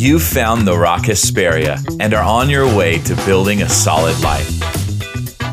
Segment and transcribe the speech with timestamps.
[0.00, 4.48] You've found the Rock Hesperia and are on your way to building a solid life.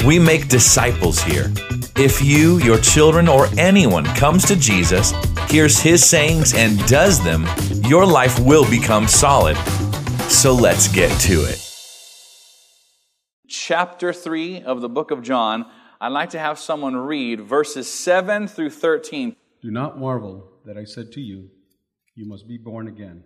[0.06, 1.52] We make disciples here.
[1.98, 5.12] If you, your children, or anyone comes to Jesus,
[5.50, 7.46] hears his sayings, and does them,
[7.90, 9.58] your life will become solid.
[10.30, 11.62] So let's get to it.
[13.50, 15.66] Chapter 3 of the book of John.
[16.00, 19.36] I'd like to have someone read verses 7 through 13.
[19.62, 21.50] Do not marvel that I said to you,
[22.16, 23.26] You must be born again.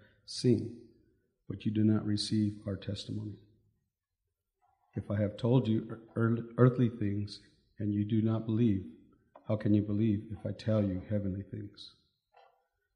[0.25, 0.77] seen,
[1.49, 3.33] but you do not receive our testimony.
[4.95, 7.39] If I have told you earthly things
[7.79, 8.83] and you do not believe,
[9.47, 11.91] how can you believe if I tell you heavenly things?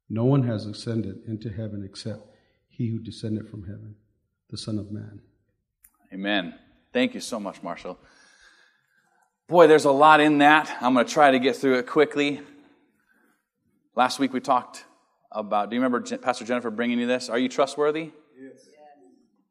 [0.08, 2.20] No one has ascended into heaven except
[2.68, 3.94] he who descended from heaven,
[4.50, 5.20] the Son of Man.
[6.12, 6.54] Amen.
[6.92, 7.98] Thank you so much, Marshall.
[9.48, 10.76] Boy, there's a lot in that.
[10.80, 12.40] I'm going to try to get through it quickly.
[13.94, 14.84] Last week we talked
[15.32, 17.28] about, do you remember Pastor Jennifer bringing you this?
[17.28, 18.10] Are you trustworthy?
[18.40, 18.68] Yes.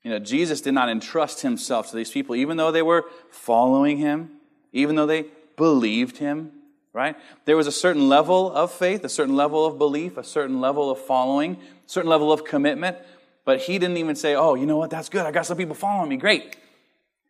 [0.03, 3.97] You know, Jesus did not entrust himself to these people, even though they were following
[3.97, 4.29] him,
[4.71, 6.51] even though they believed him,
[6.93, 7.15] right?
[7.45, 10.91] There was a certain level of faith, a certain level of belief, a certain level
[10.91, 12.97] of following, a certain level of commitment.
[13.45, 14.91] But he didn't even say, oh, you know what?
[14.91, 15.25] That's good.
[15.25, 16.17] I got some people following me.
[16.17, 16.55] Great.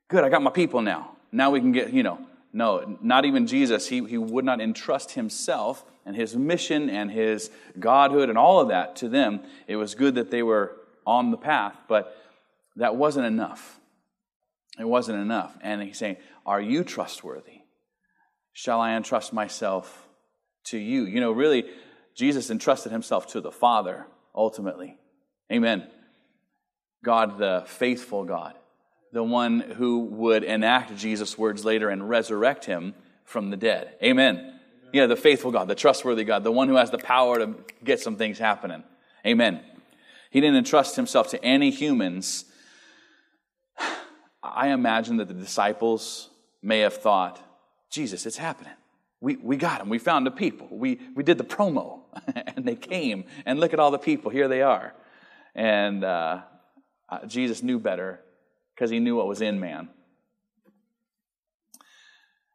[0.09, 0.25] Good.
[0.25, 1.15] I got my people now.
[1.31, 2.19] Now we can get, you know.
[2.51, 3.87] No, not even Jesus.
[3.87, 8.69] He, he would not entrust himself and his mission and his godhood and all of
[8.69, 9.41] that to them.
[9.67, 10.75] It was good that they were
[11.05, 12.15] on the path, but
[12.75, 13.79] that wasn't enough.
[14.79, 15.57] It wasn't enough.
[15.61, 17.61] And he's saying, Are you trustworthy?
[18.53, 20.07] Shall I entrust myself
[20.65, 21.05] to you?
[21.05, 21.65] You know, really,
[22.13, 24.97] Jesus entrusted himself to the Father ultimately.
[25.51, 25.87] Amen.
[27.03, 28.55] God, the faithful God,
[29.11, 33.95] the one who would enact Jesus' words later and resurrect him from the dead.
[34.01, 34.54] Amen.
[34.95, 37.99] Yeah, the faithful God, the trustworthy God, the one who has the power to get
[37.99, 38.81] some things happening.
[39.27, 39.59] Amen.
[40.29, 42.45] He didn't entrust himself to any humans
[44.41, 46.29] I imagine that the disciples
[46.61, 47.41] may have thought,
[47.89, 48.71] Jesus, it's happening.
[49.19, 49.89] We, we got him.
[49.89, 50.69] We found the people.
[50.71, 52.03] We, we did the promo,
[52.55, 53.25] and they came.
[53.45, 54.31] And look at all the people.
[54.31, 54.95] Here they are.
[55.53, 56.43] And uh,
[57.09, 58.21] uh Jesus knew better
[58.73, 59.89] because he knew what was in man.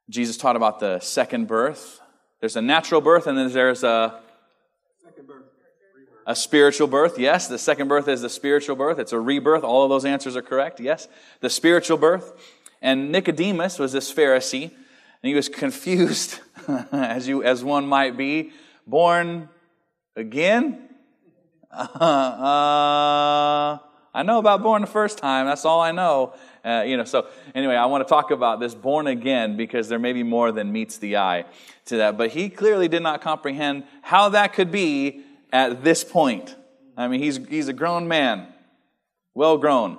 [0.09, 2.01] Jesus taught about the second birth.
[2.41, 4.21] There's a natural birth, and then there's a
[6.27, 7.49] a spiritual birth, yes.
[7.49, 9.01] The second birth is the spiritual birth.
[9.01, 9.65] It's a rebirth.
[9.65, 11.09] All of those answers are correct, yes.
[11.41, 12.33] The spiritual birth.
[12.81, 16.39] And Nicodemus was this Pharisee, and he was confused,
[16.93, 18.53] as, you, as one might be,
[18.87, 19.49] born
[20.17, 20.87] again?
[21.73, 23.79] Uh, uh,
[24.13, 25.47] I know about born the first time.
[25.47, 26.35] That's all I know.
[26.65, 29.99] Uh, you know, so anyway, I want to talk about this born again because there
[29.99, 31.47] may be more than meets the eye
[31.87, 32.19] to that.
[32.19, 35.23] But he clearly did not comprehend how that could be
[35.53, 36.55] at this point.
[36.97, 38.47] I mean, he's, he's a grown man,
[39.35, 39.99] well grown.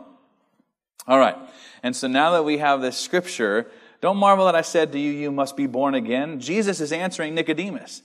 [1.07, 1.35] All right.
[1.81, 5.11] And so now that we have this scripture, don't marvel that I said to you,
[5.11, 6.39] you must be born again.
[6.39, 8.03] Jesus is answering Nicodemus.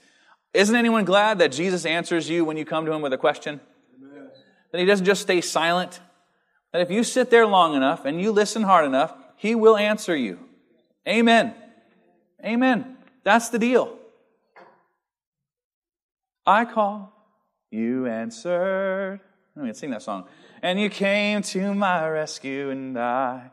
[0.55, 3.61] Isn't anyone glad that Jesus answers you when you come to him with a question?
[4.73, 6.01] That he doesn't just stay silent.
[6.77, 10.15] That if you sit there long enough and you listen hard enough, he will answer
[10.15, 10.39] you.
[11.09, 11.55] Amen.
[12.45, 12.99] Amen.
[13.25, 13.97] That's the deal.
[16.45, 17.15] I call,
[17.71, 19.21] you answered.
[19.57, 20.27] Let me sing that song.
[20.61, 23.51] And you came to my rescue, and I,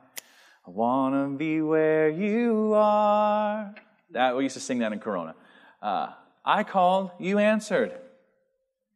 [0.67, 3.73] I want to be where you are.
[4.11, 5.33] That we used to sing that in Corona.
[5.81, 6.09] Uh,
[6.43, 7.93] I called, you answered.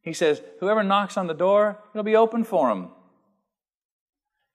[0.02, 2.90] He says, Whoever knocks on the door, it'll be open for him.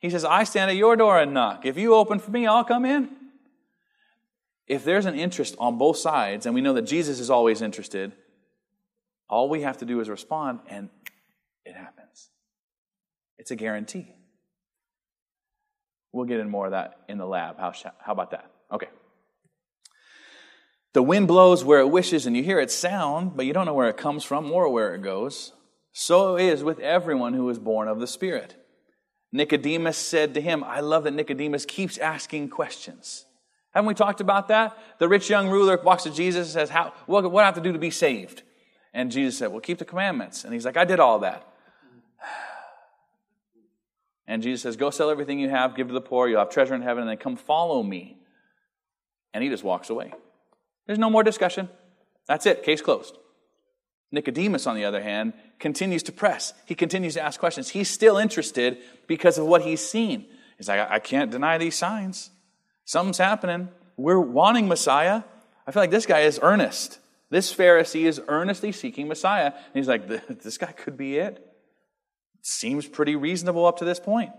[0.03, 1.65] He says, I stand at your door and knock.
[1.65, 3.09] If you open for me, I'll come in.
[4.67, 8.11] If there's an interest on both sides, and we know that Jesus is always interested,
[9.29, 10.89] all we have to do is respond, and
[11.63, 12.31] it happens.
[13.37, 14.13] It's a guarantee.
[16.11, 17.57] We'll get in more of that in the lab.
[17.57, 18.51] How, how about that?
[18.73, 18.89] Okay.
[20.91, 23.73] The wind blows where it wishes, and you hear its sound, but you don't know
[23.73, 25.53] where it comes from or where it goes.
[25.93, 28.57] So it is with everyone who is born of the Spirit.
[29.33, 33.25] Nicodemus said to him, I love that Nicodemus keeps asking questions.
[33.71, 34.77] Haven't we talked about that?
[34.99, 37.55] The rich young ruler walks to Jesus and says, How, what, what do I have
[37.55, 38.43] to do to be saved?
[38.93, 40.43] And Jesus said, Well, keep the commandments.
[40.43, 41.45] And he's like, I did all that.
[44.25, 46.75] And Jesus says, Go sell everything you have, give to the poor, you'll have treasure
[46.75, 48.19] in heaven, and then come follow me.
[49.33, 50.13] And he just walks away.
[50.85, 51.67] There's no more discussion.
[52.25, 53.17] That's it, case closed.
[54.13, 56.53] Nicodemus, on the other hand, continues to press.
[56.67, 57.69] He continues to ask questions.
[57.69, 58.77] He's still interested
[59.07, 60.27] because of what he's seen.
[60.57, 62.29] He's like, I can't deny these signs.
[62.85, 63.69] Something's happening.
[63.97, 65.23] We're wanting Messiah.
[65.65, 66.99] I feel like this guy is earnest.
[67.31, 69.47] This Pharisee is earnestly seeking Messiah.
[69.47, 71.43] And he's like, this guy could be it.
[72.43, 74.29] Seems pretty reasonable up to this point.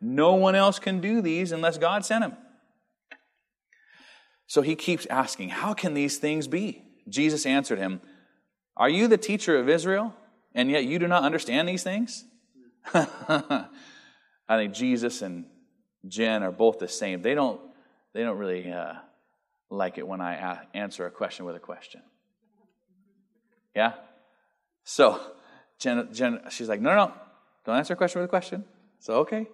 [0.00, 2.36] No one else can do these unless God sent him.
[4.46, 6.84] So he keeps asking, How can these things be?
[7.08, 8.00] Jesus answered him,
[8.78, 10.14] Are you the teacher of Israel,
[10.54, 12.24] and yet you do not understand these things?
[12.94, 13.66] I
[14.48, 15.46] think Jesus and
[16.06, 17.20] Jen are both the same.
[17.20, 17.60] They don't,
[18.14, 18.94] they don't really uh,
[19.68, 22.02] like it when I answer a question with a question.
[23.74, 23.94] Yeah?
[24.84, 25.20] So,
[25.78, 27.12] Jen, Jen, she's like, no, no, no,
[27.66, 28.64] don't answer a question with a question.
[29.00, 29.48] So, okay.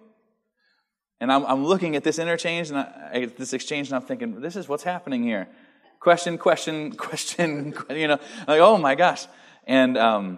[1.19, 4.55] And I'm, I'm looking at this interchange and I, this exchange, and I'm thinking, this
[4.55, 5.47] is what's happening here.
[6.05, 9.25] Question, question, question, you know, like, oh my gosh.
[9.65, 10.37] And um,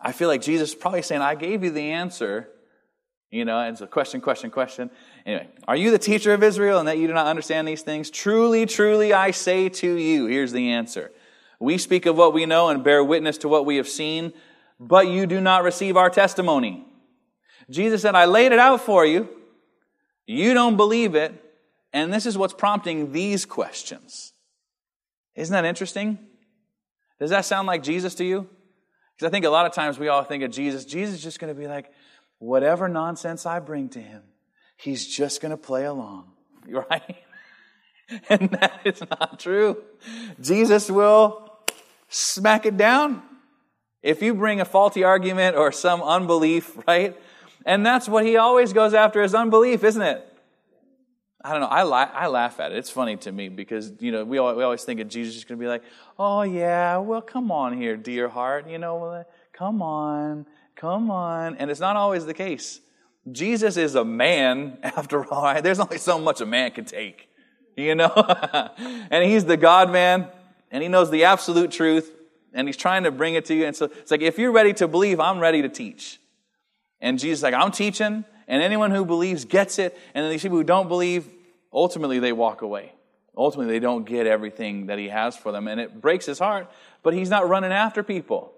[0.00, 2.48] I feel like Jesus is probably saying, I gave you the answer,
[3.30, 4.90] you know, and so question, question, question.
[5.24, 8.10] Anyway, are you the teacher of Israel and that you do not understand these things?
[8.10, 11.12] Truly, truly, I say to you, here's the answer.
[11.60, 14.32] We speak of what we know and bear witness to what we have seen,
[14.80, 16.84] but you do not receive our testimony.
[17.70, 19.28] Jesus said, I laid it out for you.
[20.26, 21.32] You don't believe it.
[21.92, 24.32] And this is what's prompting these questions.
[25.34, 26.18] Isn't that interesting?
[27.18, 28.48] Does that sound like Jesus to you?
[29.14, 30.84] Because I think a lot of times we all think of Jesus.
[30.84, 31.92] Jesus is just going to be like,
[32.38, 34.22] whatever nonsense I bring to him,
[34.76, 36.32] he's just going to play along,
[36.68, 37.16] right?
[38.28, 39.82] And that is not true.
[40.40, 41.58] Jesus will
[42.08, 43.22] smack it down.
[44.02, 47.18] If you bring a faulty argument or some unbelief, right?
[47.64, 50.33] And that's what he always goes after is unbelief, isn't it?
[51.44, 51.66] I don't know.
[51.66, 52.78] I, I laugh at it.
[52.78, 55.58] It's funny to me because, you know, we, we always think of Jesus is going
[55.58, 55.82] to be like,
[56.18, 58.66] oh, yeah, well, come on here, dear heart.
[58.66, 61.56] You know, come on, come on.
[61.56, 62.80] And it's not always the case.
[63.30, 65.42] Jesus is a man, after all.
[65.42, 65.62] Right?
[65.62, 67.28] There's only so much a man can take,
[67.76, 68.10] you know?
[69.10, 70.28] and he's the God man,
[70.70, 72.10] and he knows the absolute truth,
[72.54, 73.66] and he's trying to bring it to you.
[73.66, 76.20] And so it's like, if you're ready to believe, I'm ready to teach.
[77.02, 79.96] And Jesus is like, I'm teaching, and anyone who believes gets it.
[80.14, 81.28] And then these people who don't believe,
[81.72, 82.92] ultimately they walk away.
[83.36, 86.70] Ultimately, they don't get everything that he has for them, and it breaks his heart.
[87.02, 88.52] But he's not running after people.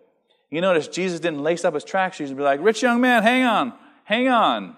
[0.50, 3.22] You notice Jesus didn't lace up his track shoes and be like, Rich young man,
[3.22, 3.72] hang on,
[4.04, 4.76] hang on.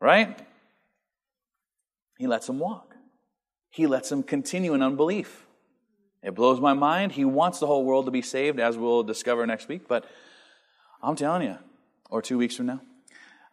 [0.00, 0.38] Right?
[2.18, 2.94] He lets them walk.
[3.70, 5.46] He lets them continue in unbelief.
[6.22, 7.12] It blows my mind.
[7.12, 9.86] He wants the whole world to be saved, as we'll discover next week.
[9.86, 10.06] But
[11.02, 11.58] I'm telling you,
[12.08, 12.80] or two weeks from now.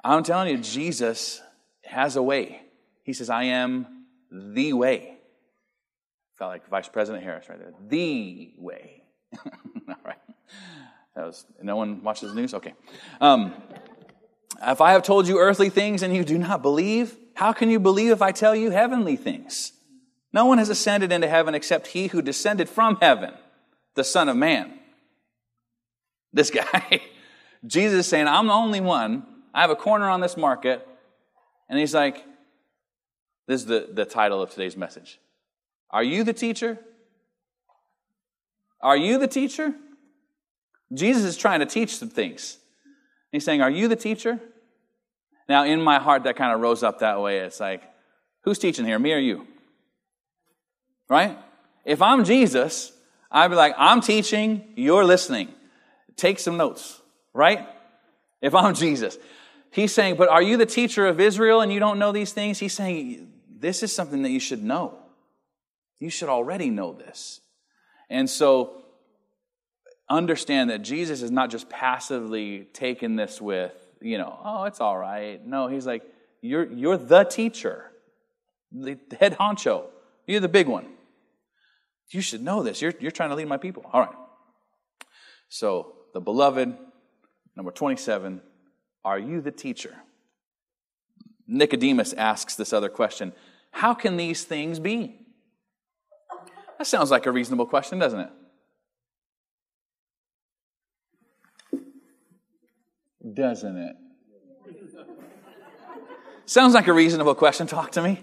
[0.03, 1.41] I'm telling you, Jesus
[1.85, 2.61] has a way.
[3.03, 5.17] He says, I am the way.
[6.37, 7.73] Felt like Vice President Harris right there.
[7.87, 9.03] The way.
[9.87, 10.17] All right.
[11.15, 12.53] That was, no one watches the news?
[12.53, 12.73] Okay.
[13.21, 13.53] Um,
[14.61, 17.79] if I have told you earthly things and you do not believe, how can you
[17.79, 19.73] believe if I tell you heavenly things?
[20.31, 23.33] No one has ascended into heaven except he who descended from heaven,
[23.95, 24.79] the Son of Man.
[26.31, 27.01] This guy.
[27.65, 29.25] Jesus is saying, I'm the only one.
[29.53, 30.87] I have a corner on this market.
[31.69, 32.23] And he's like,
[33.47, 35.19] this is the, the title of today's message.
[35.89, 36.79] Are you the teacher?
[38.81, 39.73] Are you the teacher?
[40.93, 42.57] Jesus is trying to teach some things.
[43.31, 44.39] He's saying, Are you the teacher?
[45.49, 47.39] Now, in my heart, that kind of rose up that way.
[47.39, 47.83] It's like,
[48.41, 49.47] Who's teaching here, me or you?
[51.09, 51.37] Right?
[51.85, 52.91] If I'm Jesus,
[53.31, 55.49] I'd be like, I'm teaching, you're listening.
[56.15, 57.01] Take some notes
[57.33, 57.67] right?
[58.41, 59.17] If I'm Jesus.
[59.73, 62.59] He's saying, but are you the teacher of Israel and you don't know these things?
[62.59, 64.99] He's saying, this is something that you should know.
[65.99, 67.41] You should already know this.
[68.09, 68.83] And so,
[70.09, 74.97] understand that Jesus is not just passively taking this with, you know, oh, it's all
[74.97, 75.43] right.
[75.45, 76.03] No, he's like,
[76.41, 77.89] you're, you're the teacher,
[78.71, 79.85] the head honcho.
[80.27, 80.85] You're the big one.
[82.09, 82.81] You should know this.
[82.81, 83.89] You're, you're trying to lead my people.
[83.91, 84.15] All right.
[85.49, 86.77] So, the beloved
[87.55, 88.41] Number 27,
[89.05, 89.95] are you the teacher?
[91.47, 93.33] Nicodemus asks this other question
[93.71, 95.19] How can these things be?
[96.77, 98.29] That sounds like a reasonable question, doesn't it?
[103.33, 103.95] Doesn't it?
[106.45, 107.67] sounds like a reasonable question.
[107.67, 108.21] Talk to me.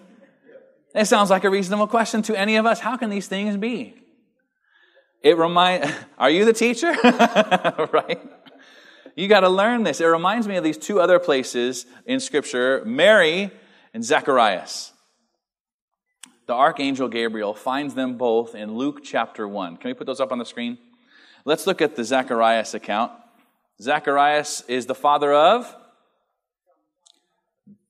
[0.94, 2.80] It sounds like a reasonable question to any of us.
[2.80, 3.94] How can these things be?
[5.22, 5.92] It remind.
[6.18, 6.92] Are you the teacher?
[7.92, 8.20] right?
[9.20, 10.00] You got to learn this.
[10.00, 13.50] It reminds me of these two other places in Scripture Mary
[13.92, 14.94] and Zacharias.
[16.46, 19.76] The archangel Gabriel finds them both in Luke chapter 1.
[19.76, 20.78] Can we put those up on the screen?
[21.44, 23.12] Let's look at the Zacharias account.
[23.82, 25.76] Zacharias is the father of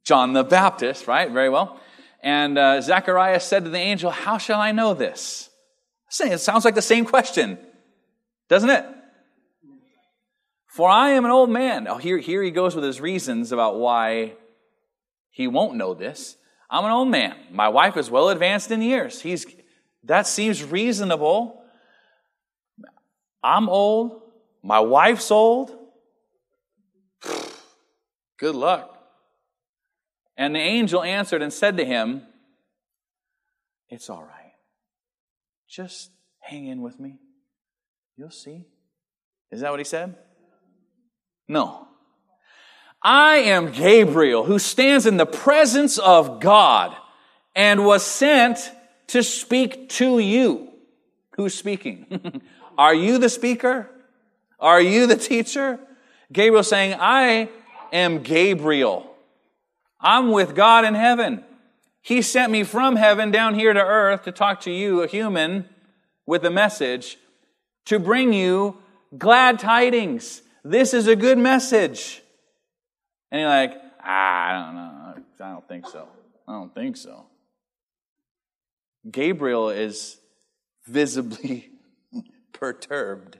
[0.03, 1.31] John the Baptist, right?
[1.31, 1.79] Very well.
[2.25, 5.49] And uh, Zacharias said to the angel, How shall I know this?
[6.21, 7.57] It sounds like the same question,
[8.49, 8.85] doesn't it?
[10.71, 11.89] For I am an old man.
[11.89, 14.35] Oh, here, here he goes with his reasons about why
[15.31, 16.37] he won't know this.
[16.71, 17.35] I'm an old man.
[17.51, 19.21] My wife is well advanced in years.
[19.21, 19.47] He's,
[20.05, 21.61] that seems reasonable.
[23.43, 24.23] I'm old.
[24.63, 25.77] My wife's old.
[28.39, 28.97] Good luck.
[30.37, 32.23] And the angel answered and said to him,
[33.89, 34.53] It's all right.
[35.69, 37.19] Just hang in with me.
[38.17, 38.67] You'll see.
[39.51, 40.15] Is that what he said?
[41.51, 41.89] No.
[43.03, 46.97] I am Gabriel, who stands in the presence of God
[47.57, 48.71] and was sent
[49.09, 50.69] to speak to you.
[51.35, 52.41] Who's speaking?
[52.79, 53.91] Are you the speaker?
[54.61, 55.81] Are you the teacher?
[56.33, 57.49] Gabriel saying, I
[57.93, 59.13] am Gabriel.
[60.01, 61.43] I'm with God in heaven.
[62.01, 65.69] He sent me from heaven down here to earth to talk to you, a human,
[66.27, 67.19] with a message
[67.87, 68.77] to bring you
[69.19, 70.43] glad tidings.
[70.65, 72.23] This is a good message.
[73.31, 74.91] And you're like, ah, I don't know.
[75.47, 76.09] I don't think so.
[76.47, 77.27] I don't think so.
[79.11, 80.19] Gabriel is
[80.87, 81.71] visibly
[82.53, 83.39] perturbed.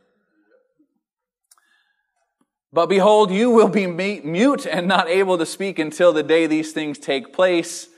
[2.73, 6.73] But behold, you will be mute and not able to speak until the day these
[6.73, 7.89] things take place.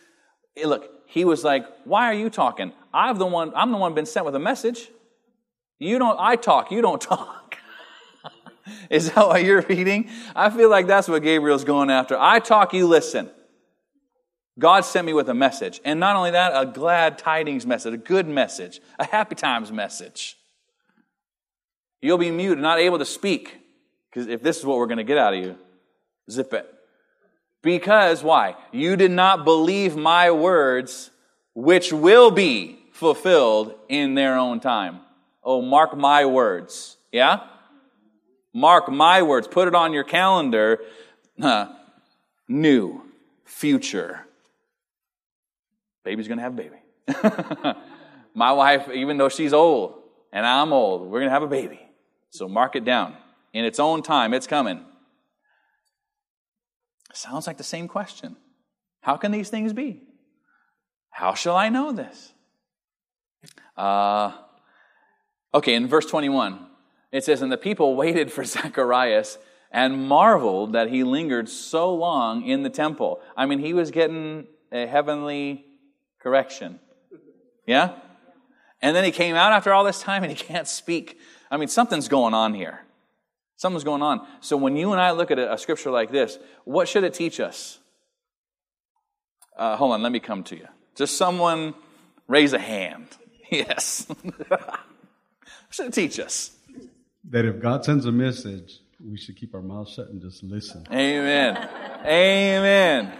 [0.64, 2.72] Look, he was like, Why are you talking?
[2.92, 4.88] I'm the one, I'm the one been sent with a message.
[5.78, 7.41] You don't, I talk, you don't talk.
[8.90, 10.08] Is that what you're reading?
[10.34, 12.16] I feel like that's what Gabriel's going after.
[12.18, 13.30] I talk, you listen.
[14.58, 15.80] God sent me with a message.
[15.84, 20.36] And not only that, a glad tidings message, a good message, a happy times message.
[22.00, 23.58] You'll be mute and not able to speak.
[24.10, 25.56] Because if this is what we're going to get out of you,
[26.30, 26.68] zip it.
[27.62, 28.56] Because why?
[28.72, 31.10] You did not believe my words,
[31.54, 35.00] which will be fulfilled in their own time.
[35.42, 36.96] Oh, mark my words.
[37.10, 37.40] Yeah?
[38.54, 39.48] Mark my words.
[39.48, 40.80] Put it on your calendar.
[42.48, 43.02] new,
[43.44, 44.26] future.
[46.04, 47.78] Baby's going to have a baby.
[48.34, 51.80] my wife, even though she's old and I'm old, we're going to have a baby.
[52.30, 53.16] So mark it down.
[53.52, 54.84] In its own time, it's coming.
[57.12, 58.36] Sounds like the same question.
[59.02, 60.02] How can these things be?
[61.10, 62.32] How shall I know this?
[63.76, 64.32] Uh,
[65.52, 66.66] okay, in verse 21,
[67.12, 69.38] it says, And the people waited for Zacharias
[69.70, 73.20] and marveled that he lingered so long in the temple.
[73.36, 75.64] I mean, he was getting a heavenly
[76.20, 76.80] correction.
[77.66, 77.94] Yeah?
[78.80, 81.18] And then he came out after all this time and he can't speak.
[81.50, 82.80] I mean, something's going on here.
[83.56, 84.26] Something's going on.
[84.40, 87.38] So when you and I look at a, scripture like this, what should it teach
[87.38, 87.78] us?
[89.56, 90.66] Uh, hold on, let me come to you.
[90.96, 91.74] Just someone
[92.28, 93.08] raise a hand.
[93.52, 94.06] Yes.
[94.08, 94.80] what
[95.68, 96.52] should it teach us?
[97.30, 100.86] That if God sends a message, we should keep our mouths shut and just listen.
[100.90, 101.56] Amen.
[102.04, 103.12] Amen.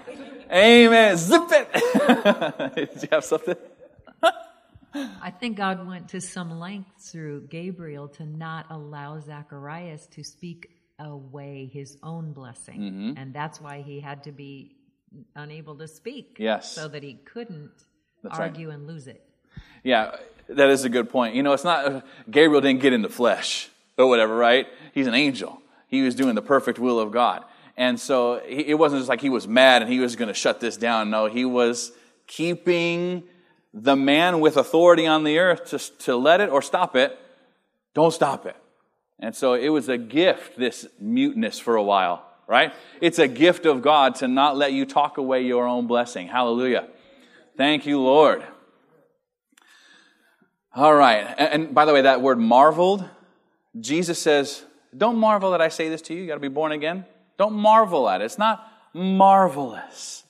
[0.53, 1.17] Amen.
[1.17, 2.75] Zip it.
[2.75, 3.57] Did you have something?
[4.95, 10.71] I think God went to some length through Gabriel to not allow Zacharias to speak
[10.99, 12.81] away his own blessing.
[12.81, 13.13] Mm-hmm.
[13.17, 14.77] And that's why he had to be
[15.35, 16.37] unable to speak.
[16.39, 16.71] Yes.
[16.71, 17.71] So that he couldn't
[18.23, 18.75] that's argue right.
[18.75, 19.25] and lose it.
[19.83, 20.17] Yeah,
[20.49, 21.35] that is a good point.
[21.35, 24.67] You know, it's not, Gabriel didn't get in the flesh or whatever, right?
[24.93, 25.61] He's an angel.
[25.89, 27.45] He was doing the perfect will of God.
[27.77, 30.61] And so it wasn't just like he was mad and he was going to shut
[30.61, 31.11] this down.
[31.11, 31.93] No, he was
[32.27, 33.25] keeping
[33.75, 37.19] the man with authority on the earth to, to let it or stop it,
[37.95, 38.57] don't stop it.
[39.19, 42.73] And so it was a gift, this muteness for a while, right?
[43.01, 46.29] It's a gift of God to not let you talk away your own blessing.
[46.29, 46.89] Hallelujah.
[47.57, 48.45] Thank you, Lord.
[50.75, 51.35] All right.
[51.39, 53.09] And, and by the way, that word marveled,
[53.81, 54.64] Jesus says,
[54.97, 56.23] Don't marvel that I say this to you.
[56.23, 57.05] You got to be born again.
[57.38, 58.25] Don't marvel at it.
[58.25, 60.25] It's not marvelous.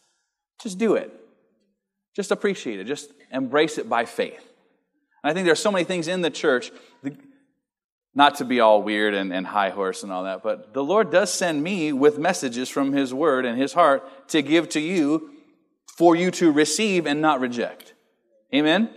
[0.62, 1.12] Just do it.
[2.14, 2.84] Just appreciate it.
[2.84, 4.48] Just embrace it by faith.
[5.22, 6.70] And I think there are so many things in the church,
[8.14, 11.10] not to be all weird and, and high horse and all that, but the Lord
[11.10, 15.30] does send me with messages from His Word and His heart to give to you
[15.96, 17.94] for you to receive and not reject.
[18.54, 18.90] Amen?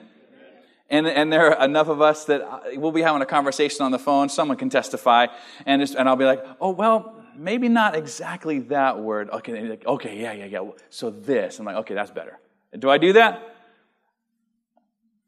[0.89, 3.91] And, and there are enough of us that uh, we'll be having a conversation on
[3.91, 4.29] the phone.
[4.29, 5.27] Someone can testify,
[5.65, 9.29] and, and I'll be like, oh, well, maybe not exactly that word.
[9.31, 10.69] Okay, like, okay, yeah, yeah, yeah.
[10.89, 11.59] So this.
[11.59, 12.39] I'm like, okay, that's better.
[12.77, 13.55] Do I do that?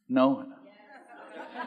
[0.07, 0.45] No.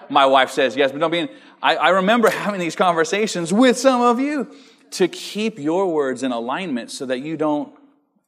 [0.09, 1.28] My wife says yes, but don't be.
[1.62, 4.54] I, I remember having these conversations with some of you
[4.92, 7.75] to keep your words in alignment so that you don't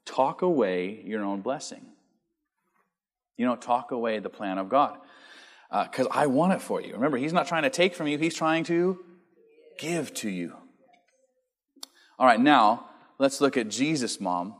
[0.05, 1.87] talk away your own blessing.
[3.37, 4.99] You don't talk away the plan of God.
[5.73, 6.93] Because uh, I want it for you.
[6.93, 8.99] Remember, He's not trying to take from you, He's trying to
[9.79, 10.55] give to you.
[12.19, 12.87] All right, now
[13.19, 14.55] let's look at Jesus' mom,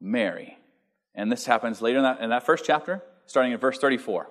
[0.00, 0.58] Mary.
[1.14, 4.30] And this happens later in that, in that first chapter, starting in verse 34.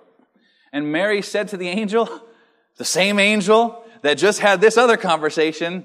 [0.72, 2.08] And Mary said to the angel,
[2.76, 5.84] the same angel that just had this other conversation,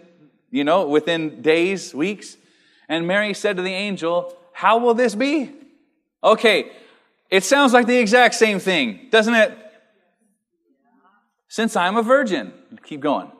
[0.51, 2.37] you know, within days, weeks.
[2.87, 5.51] And Mary said to the angel, How will this be?
[6.23, 6.71] Okay,
[7.29, 9.57] it sounds like the exact same thing, doesn't it?
[11.53, 12.51] Since I'm a virgin.
[12.83, 13.31] Keep going.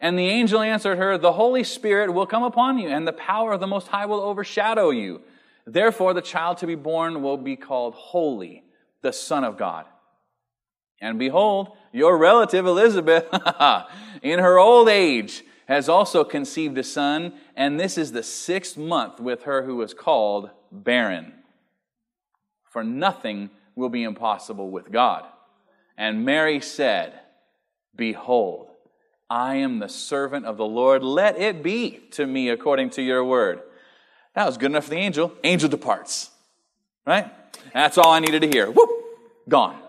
[0.00, 3.52] And the angel answered her, The Holy Spirit will come upon you, and the power
[3.52, 5.22] of the Most High will overshadow you.
[5.66, 8.62] Therefore, the child to be born will be called Holy,
[9.02, 9.84] the Son of God.
[11.00, 13.26] And behold, your relative Elizabeth,
[14.22, 19.18] in her old age, has also conceived a son, and this is the sixth month
[19.18, 21.32] with her who is called barren.
[22.62, 25.24] For nothing will be impossible with God.
[25.98, 27.22] And Mary said,
[27.96, 28.68] Behold,
[29.28, 31.02] I am the servant of the Lord.
[31.02, 33.62] Let it be to me according to your word.
[34.34, 35.32] That was good enough for the angel.
[35.42, 36.30] Angel departs.
[37.06, 37.32] Right?
[37.72, 38.70] That's all I needed to hear.
[38.70, 38.90] Whoop!
[39.48, 39.80] Gone.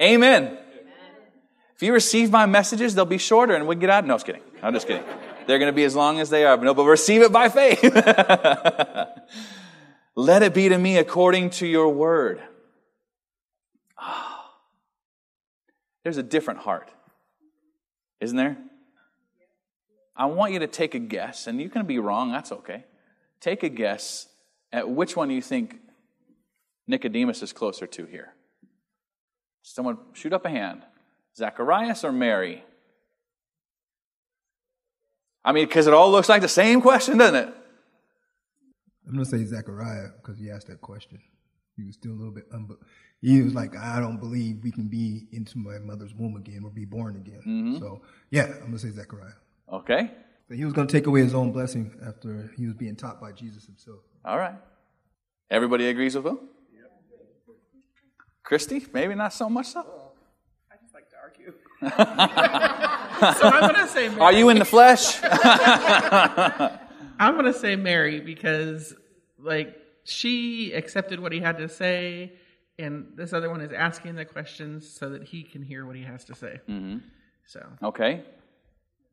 [0.00, 0.58] Amen.
[1.74, 4.06] If you receive my messages, they'll be shorter and we get out.
[4.06, 4.42] No, I was kidding.
[4.62, 5.04] I'm just kidding.
[5.46, 6.56] They're going to be as long as they are.
[6.56, 7.82] But no, but receive it by faith.
[10.16, 12.40] Let it be to me according to your word.
[14.00, 14.44] Oh.
[16.02, 16.90] There's a different heart
[18.20, 18.56] isn't there?
[20.16, 22.84] I want you to take a guess, and you can be wrong, that's okay.
[23.40, 24.28] Take a guess
[24.72, 25.78] at which one you think
[26.86, 28.32] Nicodemus is closer to here.
[29.62, 30.82] Someone shoot up a hand.
[31.36, 32.64] Zacharias or Mary?
[35.44, 37.54] I mean, because it all looks like the same question, doesn't it?
[39.06, 41.20] I'm going to say Zachariah because he asked that question.
[41.76, 42.78] He was still a little bit unbe-
[43.20, 46.70] he was like, I don't believe we can be into my mother's womb again or
[46.70, 47.40] be born again.
[47.40, 47.78] Mm-hmm.
[47.78, 49.32] So yeah, I'm gonna say Zechariah.
[49.72, 50.10] Okay.
[50.48, 53.32] So he was gonna take away his own blessing after he was being taught by
[53.32, 54.00] Jesus himself.
[54.24, 54.54] All right.
[55.50, 56.38] Everybody agrees with him?
[56.72, 56.92] Yep.
[58.42, 59.80] Christy, maybe not so much so.
[60.70, 61.54] I just like to argue.
[63.40, 64.20] so I'm gonna say Mary.
[64.20, 65.18] Are you in the flesh?
[67.18, 68.94] I'm gonna say Mary because
[69.38, 69.74] like
[70.06, 72.32] she accepted what he had to say
[72.78, 76.02] and this other one is asking the questions so that he can hear what he
[76.02, 76.60] has to say.
[76.68, 76.98] Mm-hmm.
[77.46, 78.24] So okay,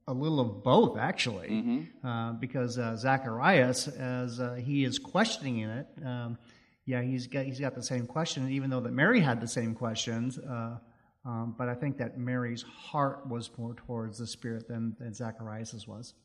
[0.07, 2.07] a little of both actually, mm-hmm.
[2.07, 6.37] uh, because uh, Zacharias, as uh, he is questioning it, um,
[6.85, 9.75] yeah, he's got he's got the same question, even though that Mary had the same
[9.75, 10.37] questions.
[10.37, 10.77] Uh,
[11.25, 15.87] um, but I think that Mary's heart was more towards the Spirit than, than Zacharias's
[15.87, 16.15] was.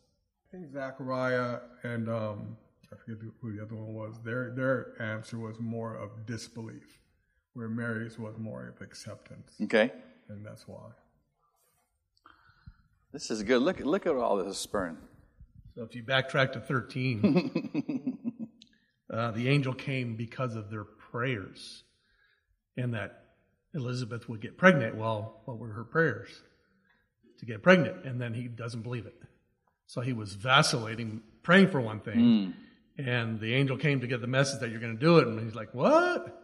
[0.48, 2.56] I think Zachariah and um,
[2.92, 4.16] I forget who the other one was.
[4.24, 6.98] Their their answer was more of disbelief
[7.58, 9.52] where Mary's was more of acceptance.
[9.62, 9.92] Okay.
[10.28, 10.90] And that's why.
[13.12, 13.62] This is good.
[13.62, 14.96] Look, look at all this spurring.
[15.74, 18.48] So if you backtrack to 13,
[19.12, 21.82] uh, the angel came because of their prayers
[22.76, 23.24] and that
[23.74, 24.96] Elizabeth would get pregnant.
[24.96, 26.28] Well, what were her prayers?
[27.40, 28.04] To get pregnant.
[28.04, 29.14] And then he doesn't believe it.
[29.86, 32.18] So he was vacillating, praying for one thing.
[32.18, 32.54] Mm.
[32.98, 35.28] And the angel came to get the message that you're going to do it.
[35.28, 36.34] And he's like, What?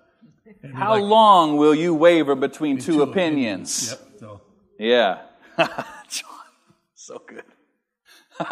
[0.75, 3.93] How like, long will you waver between two, two opinions?
[3.93, 4.09] opinions?
[4.12, 4.21] Yep.
[4.21, 4.40] So.
[4.79, 5.23] Yeah.
[5.59, 6.31] John,
[6.95, 7.45] so good.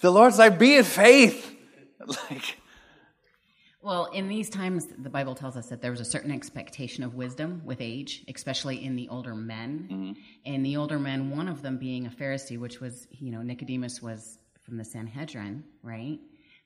[0.00, 1.52] the Lord's like, be in faith.
[2.30, 2.58] Like,
[3.82, 7.14] well, in these times, the Bible tells us that there was a certain expectation of
[7.14, 9.88] wisdom with age, especially in the older men.
[9.90, 10.12] Mm-hmm.
[10.44, 14.00] And the older men, one of them being a Pharisee, which was, you know, Nicodemus
[14.00, 16.18] was from the Sanhedrin, right?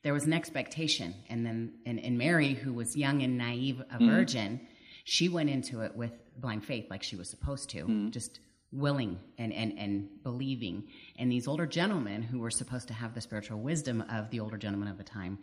[0.02, 1.14] there was an expectation.
[1.28, 4.10] And then, and, and Mary, who was young and naive, a mm.
[4.10, 4.60] virgin,
[5.04, 8.10] she went into it with blind faith like she was supposed to, mm.
[8.10, 8.40] just
[8.72, 10.84] willing and, and, and believing.
[11.18, 14.56] And these older gentlemen who were supposed to have the spiritual wisdom of the older
[14.56, 15.38] gentlemen of the time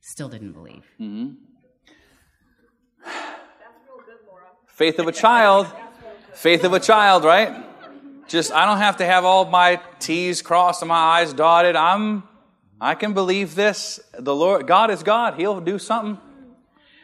[0.00, 0.84] still didn't believe.
[1.00, 1.34] Mm-hmm.
[4.66, 5.66] Faith of a child.
[6.32, 7.69] Faith of a child, right?
[8.30, 11.74] Just, I don't have to have all my T's crossed and my I's dotted.
[11.74, 12.22] I'm
[12.80, 13.98] I can believe this.
[14.16, 15.34] The Lord, God is God.
[15.34, 16.16] He'll do something.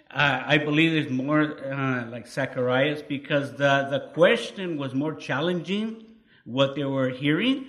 [0.08, 6.04] Uh, I believe it's more uh, like Zacharias because the, the question was more challenging
[6.44, 7.66] what they were hearing.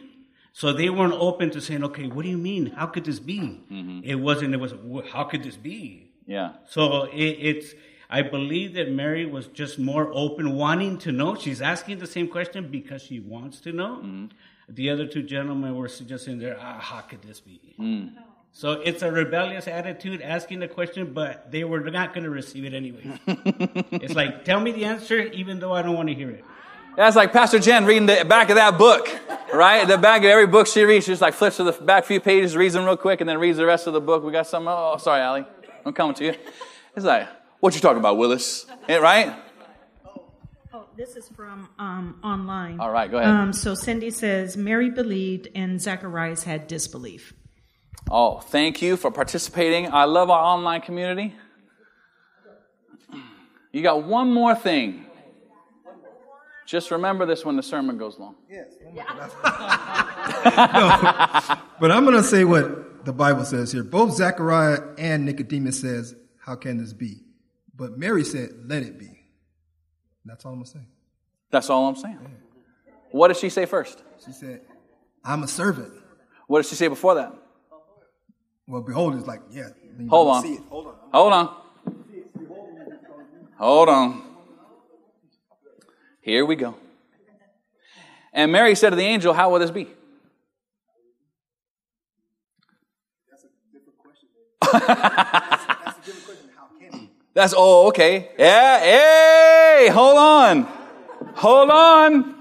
[0.54, 2.68] So they weren't open to saying, okay, what do you mean?
[2.68, 3.40] How could this be?
[3.40, 4.02] Mm-hmm.
[4.04, 4.76] It wasn't, it was,
[5.12, 6.12] how could this be?
[6.28, 6.54] Yeah.
[6.70, 7.74] So it, it's,
[8.10, 11.36] I believe that Mary was just more open, wanting to know.
[11.36, 13.98] She's asking the same question because she wants to know.
[13.98, 14.26] Mm-hmm.
[14.70, 17.60] The other two gentlemen were suggesting there, ah, how could this be?
[17.80, 18.14] Mm.
[18.54, 22.66] So it's a rebellious attitude asking the question, but they were not going to receive
[22.66, 23.20] it anyway.
[23.28, 26.44] it's like, tell me the answer, even though I don't want to hear it.
[26.96, 29.08] That's like Pastor Jen reading the back of that book,
[29.54, 29.88] right?
[29.88, 32.20] The back of every book she reads, she just like flips to the back few
[32.20, 34.24] pages, reads them real quick, and then reads the rest of the book.
[34.24, 34.68] We got some.
[34.68, 35.46] Oh, sorry, Allie.
[35.86, 36.34] I'm coming to you.
[36.96, 38.66] It's like, what you talking about, Willis?
[38.88, 39.36] Yeah, right?
[40.74, 42.80] Oh, this is from um, online.
[42.80, 43.30] All right, go ahead.
[43.30, 47.34] Um, so Cindy says Mary believed and Zacharias had disbelief.
[48.10, 49.92] Oh, thank you for participating.
[49.92, 51.36] I love our online community.
[53.72, 55.06] You got one more thing.
[56.66, 58.36] Just remember this when the sermon goes long.
[58.50, 58.74] Yes.
[61.80, 63.84] But I'm going to say what the Bible says here.
[63.84, 67.20] Both Zechariah and Nicodemus says, how can this be?
[67.78, 69.24] But Mary said, let it be.
[70.26, 70.86] That's all I'm going to say.
[71.52, 72.20] That's all I'm saying.
[73.12, 74.04] What did she say first?
[74.26, 74.62] She said,
[75.24, 75.94] I'm a servant.
[76.48, 77.34] What did she say before that?
[78.68, 79.70] Well, behold, it's like, yeah.
[80.10, 80.44] Hold on.
[80.44, 80.62] see it.
[80.70, 80.96] Hold on.
[81.14, 81.56] Hold on.
[83.58, 84.24] Hold on.
[86.22, 86.76] Here we go.
[88.34, 89.88] And Mary said to the angel, How will this be?
[94.72, 95.64] That's,
[97.56, 98.32] oh, okay.
[98.38, 100.68] Yeah, hey, hold on.
[101.36, 102.36] Hold on.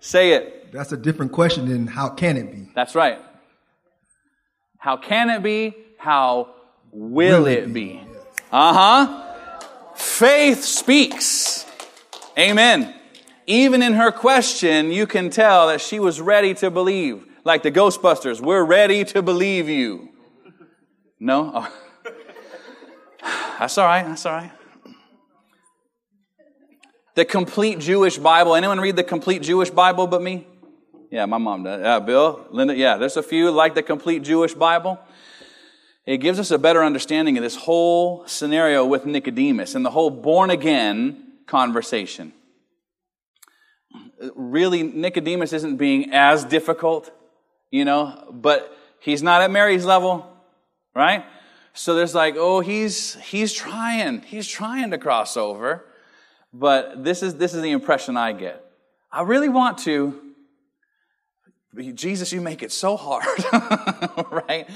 [0.00, 0.72] Say it.
[0.72, 2.68] That's a different question than how can it be?
[2.74, 3.20] That's right.
[4.78, 5.74] How can it be?
[5.98, 6.48] How
[6.90, 7.92] will, Will it it be?
[7.94, 8.06] be?
[8.50, 9.94] Uh huh.
[9.94, 11.64] Faith speaks.
[12.36, 12.94] Amen.
[13.46, 17.24] Even in her question, you can tell that she was ready to believe.
[17.44, 20.08] Like the Ghostbusters, we're ready to believe you.
[21.20, 21.66] No?
[23.62, 24.04] That's all right.
[24.04, 24.50] That's all right.
[27.14, 28.56] The complete Jewish Bible.
[28.56, 30.48] Anyone read the complete Jewish Bible but me?
[31.12, 31.80] Yeah, my mom does.
[31.80, 32.74] Yeah, Bill, Linda.
[32.74, 34.98] Yeah, there's a few like the complete Jewish Bible.
[36.06, 40.10] It gives us a better understanding of this whole scenario with Nicodemus and the whole
[40.10, 42.32] born again conversation.
[44.34, 47.12] Really, Nicodemus isn't being as difficult,
[47.70, 50.26] you know, but he's not at Mary's level,
[50.96, 51.24] right?
[51.74, 55.86] So there's like, oh, he's he's trying, he's trying to cross over,
[56.52, 58.64] but this is this is the impression I get.
[59.10, 60.34] I really want to,
[61.94, 63.24] Jesus, you make it so hard,
[64.48, 64.68] right?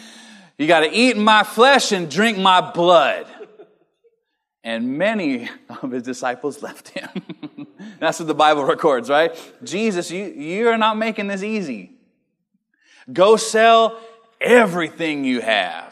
[0.58, 3.26] You got to eat my flesh and drink my blood.
[4.62, 5.48] And many
[5.82, 7.66] of his disciples left him.
[8.00, 9.34] That's what the Bible records, right?
[9.62, 11.92] Jesus, you, you're not making this easy.
[13.12, 14.00] Go sell
[14.40, 15.85] everything you have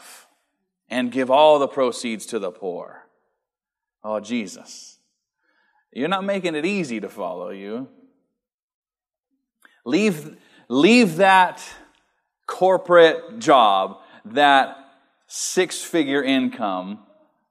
[0.89, 3.03] and give all the proceeds to the poor.
[4.03, 4.99] Oh, Jesus,
[5.91, 7.87] you're not making it easy to follow you.
[9.85, 11.63] Leave, leave that
[12.47, 14.77] corporate job, that
[15.27, 16.99] six figure income.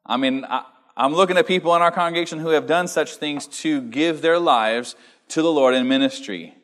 [0.07, 0.65] I mean, I,
[0.97, 4.39] I'm looking at people in our congregation who have done such things to give their
[4.39, 4.95] lives
[5.29, 6.55] to the Lord in ministry.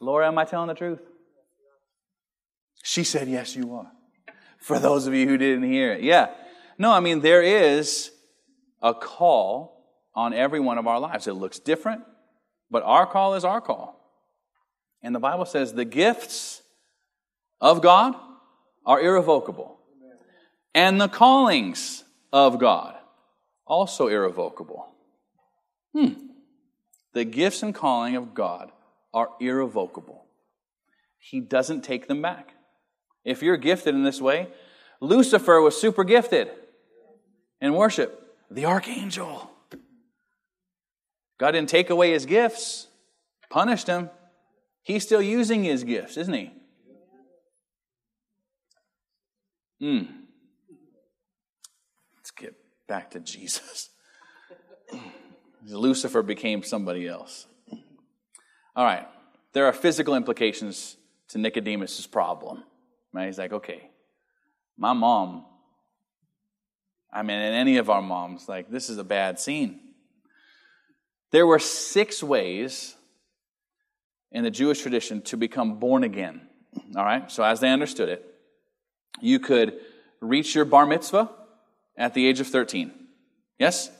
[0.00, 1.00] Laura, am I telling the truth?
[2.82, 3.90] She said, Yes, you are.
[4.64, 6.02] For those of you who didn't hear it.
[6.02, 6.30] Yeah.
[6.78, 8.10] No, I mean, there is
[8.80, 11.26] a call on every one of our lives.
[11.26, 12.00] It looks different,
[12.70, 14.00] but our call is our call.
[15.02, 16.62] And the Bible says the gifts
[17.60, 18.14] of God
[18.86, 19.78] are irrevocable,
[20.74, 22.96] and the callings of God
[23.66, 24.86] also irrevocable.
[25.92, 26.14] Hmm.
[27.12, 28.72] The gifts and calling of God
[29.12, 30.24] are irrevocable.
[31.18, 32.53] He doesn't take them back.
[33.24, 34.48] If you're gifted in this way,
[35.00, 36.50] Lucifer was super gifted
[37.60, 39.50] in worship, the archangel.
[41.38, 42.88] God didn't take away his gifts,
[43.50, 44.10] punished him.
[44.82, 46.50] He's still using his gifts, isn't he?
[49.80, 50.02] Hmm.
[52.16, 52.54] Let's get
[52.86, 53.90] back to Jesus.
[55.66, 57.46] Lucifer became somebody else.
[58.76, 59.06] All right.
[59.52, 60.96] There are physical implications
[61.28, 62.64] to Nicodemus' problem.
[63.14, 63.26] Right?
[63.26, 63.88] He's like, okay,
[64.76, 65.46] my mom,
[67.12, 69.78] I mean, and any of our moms, like, this is a bad scene.
[71.30, 72.96] There were six ways
[74.32, 76.48] in the Jewish tradition to become born again.
[76.96, 77.30] All right?
[77.30, 78.24] So, as they understood it,
[79.20, 79.78] you could
[80.20, 81.30] reach your bar mitzvah
[81.96, 82.92] at the age of 13.
[83.60, 83.90] Yes?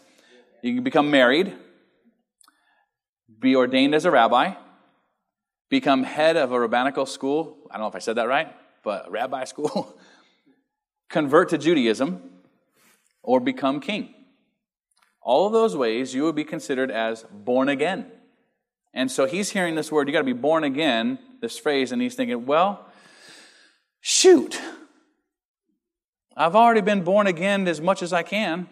[0.62, 1.53] You can become married,
[3.38, 4.55] be ordained as a rabbi,
[5.68, 7.59] become head of a rabbinical school.
[7.70, 8.53] I don't know if I said that right,
[8.85, 9.99] but rabbi school.
[11.14, 12.20] convert to Judaism,
[13.23, 14.12] or become king.
[15.23, 18.11] All of those ways you would be considered as born again.
[18.92, 22.03] And so he's hearing this word, you got to be born again, this phrase, and
[22.03, 22.87] he's thinking, well,
[24.01, 24.61] shoot,
[26.37, 28.68] I've already been born again as much as I can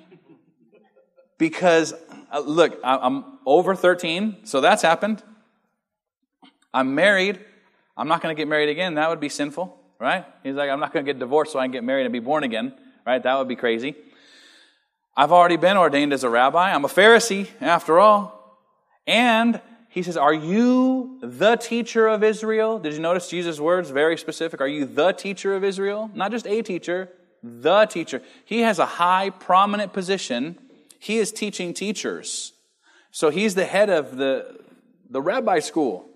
[1.39, 1.95] because,
[2.33, 5.23] uh, look, I'm over 13, so that's happened.
[6.75, 7.39] I'm married.
[7.97, 8.95] I'm not going to get married again.
[8.95, 10.27] That would be sinful, right?
[10.43, 12.19] He's like, I'm not going to get divorced so I can get married and be
[12.19, 12.75] born again,
[13.07, 13.23] right?
[13.23, 13.95] That would be crazy.
[15.17, 16.75] I've already been ordained as a rabbi.
[16.75, 18.59] I'm a Pharisee, after all.
[19.07, 22.81] And he says, Are you the teacher of Israel?
[22.81, 23.91] Did you notice Jesus' words?
[23.91, 24.61] Very specific.
[24.61, 26.11] Are you the teacher of Israel?
[26.15, 27.09] Not just a teacher,
[27.41, 28.23] the teacher.
[28.45, 30.59] He has a high, prominent position.
[30.99, 32.55] He is teaching teachers.
[33.13, 34.59] So he's the head of the,
[35.09, 36.09] the rabbi school.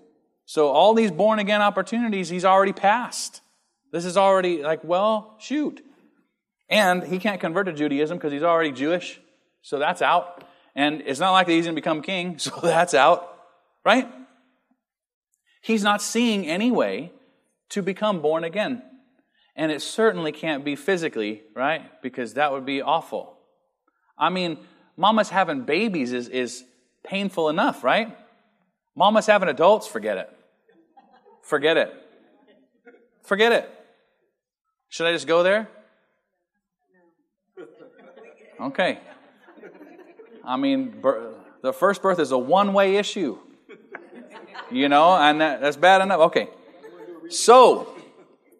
[0.45, 3.41] So all these born again opportunities, he's already passed.
[3.91, 5.83] This is already like, well, shoot.
[6.69, 9.19] And he can't convert to Judaism because he's already Jewish.
[9.61, 10.43] So that's out.
[10.75, 12.37] And it's not like he's going to become king.
[12.39, 13.33] So that's out.
[13.85, 14.07] Right?
[15.61, 17.11] He's not seeing any way
[17.69, 18.81] to become born again.
[19.55, 22.01] And it certainly can't be physically, right?
[22.01, 23.37] Because that would be awful.
[24.17, 24.59] I mean,
[24.95, 26.63] mama's having babies is, is
[27.03, 28.15] painful enough, right?
[28.95, 30.29] Mama's having adults, forget it.
[31.41, 31.93] Forget it.
[33.23, 33.76] Forget it.
[34.89, 35.69] Should I just go there?
[38.59, 38.99] Okay.
[40.43, 41.01] I mean,
[41.61, 43.37] the first birth is a one way issue.
[44.71, 46.19] You know, and that's bad enough.
[46.19, 46.49] Okay.
[47.29, 47.93] So,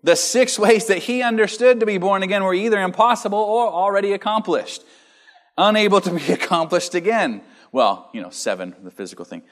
[0.03, 4.13] the six ways that he understood to be born again were either impossible or already
[4.13, 4.83] accomplished,
[5.57, 7.41] unable to be accomplished again.
[7.71, 9.43] Well, you know, seven, the physical thing.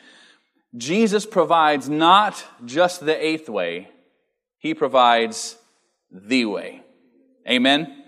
[0.78, 3.90] Jesus provides not just the eighth way,
[4.58, 5.58] he provides
[6.12, 6.82] the way.
[7.48, 8.04] Amen?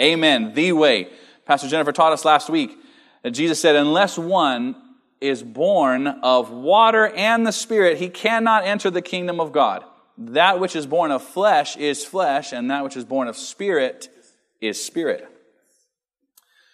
[0.00, 0.44] Amen.
[0.44, 0.54] Amen.
[0.54, 1.08] The way.
[1.44, 2.76] Pastor Jennifer taught us last week
[3.22, 4.76] that Jesus said, unless one
[5.20, 9.84] is born of water and the Spirit, he cannot enter the kingdom of God.
[10.18, 14.08] That which is born of flesh is flesh, and that which is born of spirit
[14.60, 15.26] is spirit.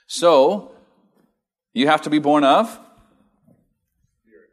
[0.07, 0.73] So,
[1.73, 2.68] you have to be born of?
[4.23, 4.51] Spirit.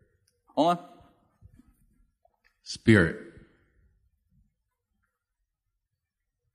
[0.56, 0.80] Hold on.
[2.63, 3.18] Spirit.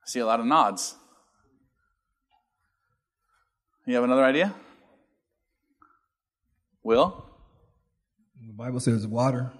[0.11, 0.95] see a lot of nods.
[3.85, 4.53] You have another idea?
[6.83, 7.25] Will?
[8.45, 9.51] The Bible says water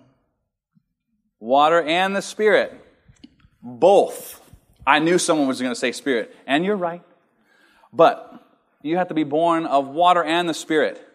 [1.41, 2.71] water and the Spirit.
[3.61, 4.39] Both.
[4.85, 7.01] I knew someone was going to say Spirit, and you're right.
[7.91, 8.33] But
[8.81, 11.05] you have to be born of water and the Spirit.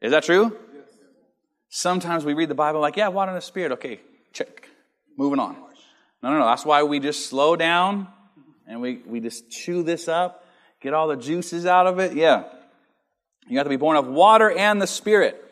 [0.00, 0.56] Is that true?
[0.74, 0.84] Yes.
[1.68, 3.72] Sometimes we read the Bible like, yeah, water and the Spirit.
[3.72, 4.00] Okay,
[4.32, 4.68] check.
[5.16, 5.56] Moving on.
[6.22, 6.44] No, no, no.
[6.46, 8.08] That's why we just slow down
[8.68, 10.44] and we, we just chew this up,
[10.80, 12.14] get all the juices out of it.
[12.14, 12.44] Yeah.
[13.48, 15.42] You have to be born of water and the Spirit.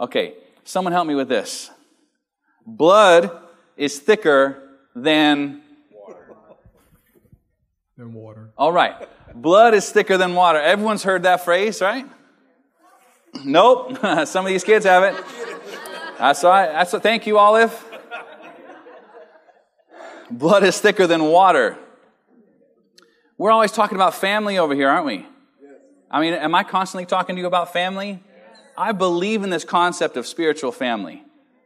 [0.00, 1.70] Okay, someone help me with this.
[2.64, 3.30] Blood
[3.76, 4.62] is thicker
[4.94, 6.34] than water.
[7.98, 8.50] Than water.
[8.56, 9.08] All right.
[9.34, 10.60] Blood is thicker than water.
[10.60, 12.06] Everyone's heard that phrase, right?
[13.44, 13.98] Nope.
[14.26, 15.16] Some of these kids haven't.
[16.18, 16.66] That's why.
[16.66, 17.02] That's what.
[17.02, 17.88] Thank you, Olive.
[20.30, 21.76] Blood is thicker than water.
[23.38, 25.26] We're always talking about family over here, aren't we?
[26.10, 28.22] I mean, am I constantly talking to you about family?
[28.76, 31.24] I believe in this concept of spiritual family.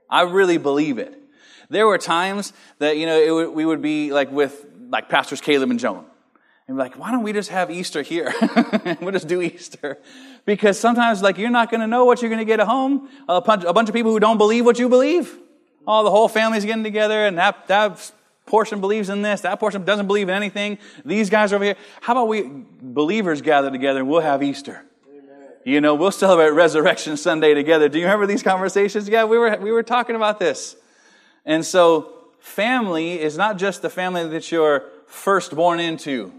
[0.09, 1.21] I really believe it.
[1.69, 5.81] There were times that, you know, we would be like with like Pastors Caleb and
[5.81, 6.05] Joan.
[6.69, 8.33] And be like, why don't we just have Easter here?
[9.01, 9.99] we'll just do Easter.
[10.45, 13.09] Because sometimes, like, you're not going to know what you're going to get at home.
[13.29, 15.37] A bunch, a bunch of people who don't believe what you believe.
[15.87, 18.11] Oh, the whole family's getting together, and that, that
[18.47, 20.79] portion believes in this, that portion doesn't believe in anything.
[21.05, 21.77] These guys over here.
[22.01, 22.49] How about we
[22.81, 24.85] believers gather together and we'll have Easter?
[25.65, 27.89] You know, we'll celebrate Resurrection Sunday together.
[27.89, 29.09] Do you remember these conversations?
[29.09, 30.77] Yeah, we were, we were talking about this.
[31.45, 36.33] And so, family is not just the family that you're first born into.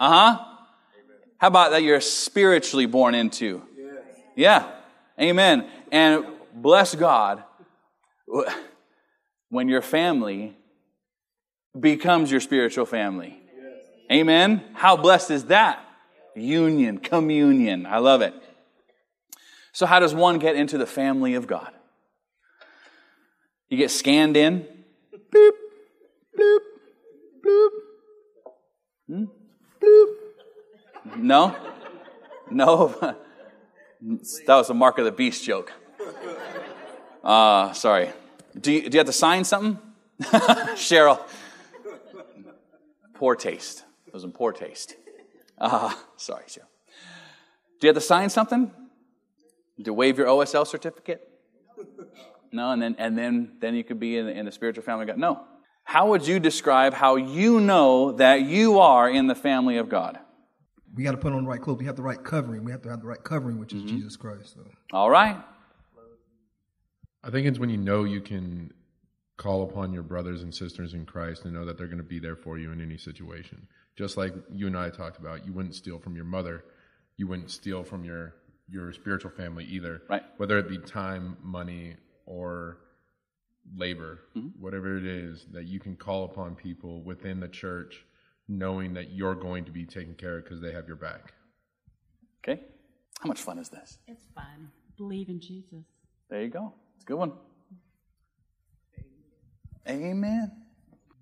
[0.00, 0.44] Uh huh.
[1.38, 3.62] How about that you're spiritually born into?
[4.34, 4.68] Yeah.
[5.20, 5.66] Amen.
[5.92, 7.44] And bless God
[9.48, 10.56] when your family
[11.78, 13.38] becomes your spiritual family.
[14.10, 14.62] Amen.
[14.74, 15.84] How blessed is that?
[16.34, 17.86] Union, communion.
[17.86, 18.34] I love it.
[19.72, 21.72] So, how does one get into the family of God?
[23.68, 24.66] You get scanned in.
[25.32, 25.50] Boop,
[26.38, 26.58] bloop,
[27.44, 27.68] bloop.
[29.06, 29.24] Hmm?
[29.82, 31.16] Bloop.
[31.16, 31.56] No?
[32.50, 32.88] No?
[34.00, 35.72] that was a mark of the beast joke.
[37.22, 38.10] Uh, sorry.
[38.58, 39.78] Do you, do you have to sign something?
[40.22, 41.20] Cheryl.
[43.18, 43.84] Poor taste.
[44.06, 44.94] It was in poor taste.
[45.58, 46.68] Uh, sorry, Cheryl.
[47.80, 48.70] Do you have to sign something?
[49.84, 51.20] To waive your OSL certificate?
[52.52, 55.08] No, and then and then then you could be in, in the spiritual family of
[55.08, 55.18] God.
[55.18, 55.44] No.
[55.84, 60.18] How would you describe how you know that you are in the family of God?
[60.94, 61.78] We got to put on the right clothes.
[61.80, 62.64] We have the right covering.
[62.64, 63.96] We have to have the right covering, which is Mm-hmm.
[63.96, 64.54] Jesus Christ.
[64.54, 64.60] So.
[64.92, 65.36] All right.
[67.24, 68.72] I think it's when you know you can
[69.38, 72.18] call upon your brothers and sisters in Christ and know that they're going to be
[72.18, 73.66] there for you in any situation.
[73.96, 76.64] Just like you and I talked about, you wouldn't steal from your mother,
[77.16, 78.34] you wouldn't steal from your
[78.70, 80.02] your spiritual family either.
[80.10, 80.22] Right.
[80.36, 81.96] Whether it be time, money,
[82.26, 82.76] or
[83.74, 84.60] labor, Mm-hmm.
[84.60, 88.04] whatever it is, that you can call upon people within the church,
[88.46, 91.32] knowing that you're going to be taken care of because they have your back.
[92.44, 92.60] Okay.
[93.20, 93.98] How much fun is this?
[94.06, 94.70] It's fun.
[94.98, 95.84] Believe in Jesus.
[96.28, 96.74] There you go.
[96.96, 97.32] It's a good one.
[99.88, 100.52] Amen.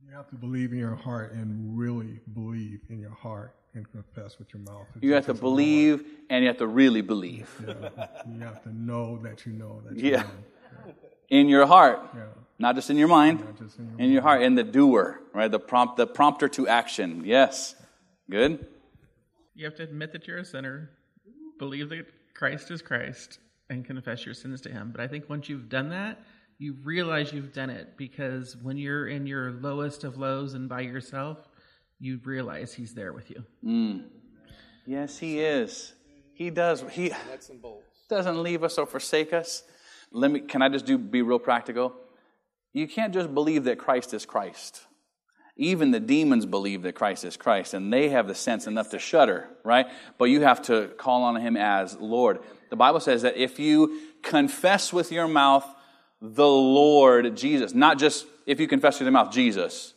[0.08, 4.38] You have to believe in your heart and really believe in your heart and confess
[4.38, 4.86] with your mouth.
[4.94, 7.50] that You have to Jesus is believe and you have to really believe.
[7.66, 8.06] Yeah.
[8.32, 10.22] You have to know that you know that you Yeah.
[10.22, 10.94] know.
[11.28, 12.00] In your heart.
[12.14, 12.26] Yeah.
[12.58, 13.40] Not just in your mind.
[13.40, 14.42] Not just in your In your heart.
[14.42, 15.50] In the doer, right?
[15.50, 17.22] The prompt the prompter to action.
[17.24, 17.74] Yes.
[18.30, 18.66] Good?
[19.54, 20.90] You have to admit that you're a sinner,
[21.58, 23.38] believe that Christ is Christ,
[23.70, 24.90] and confess your sins to Him.
[24.92, 26.18] But I think once you've done that,
[26.58, 30.80] you realize you've done it because when you're in your lowest of lows and by
[30.80, 31.38] yourself,
[31.98, 33.44] you realize He's there with you.
[33.64, 34.04] Mm.
[34.86, 35.92] Yes, he is.
[36.32, 36.84] He does.
[36.90, 37.12] He
[38.08, 39.64] doesn't leave us or forsake us.
[40.12, 40.40] Let me.
[40.40, 41.92] Can I just do be real practical?
[42.72, 44.86] You can't just believe that Christ is Christ.
[45.56, 48.98] Even the demons believe that Christ is Christ, and they have the sense enough to
[48.98, 49.86] shudder, right?
[50.18, 52.40] But you have to call on Him as Lord.
[52.70, 55.66] The Bible says that if you confess with your mouth
[56.20, 59.94] the Lord Jesus, not just if you confess with your mouth Jesus,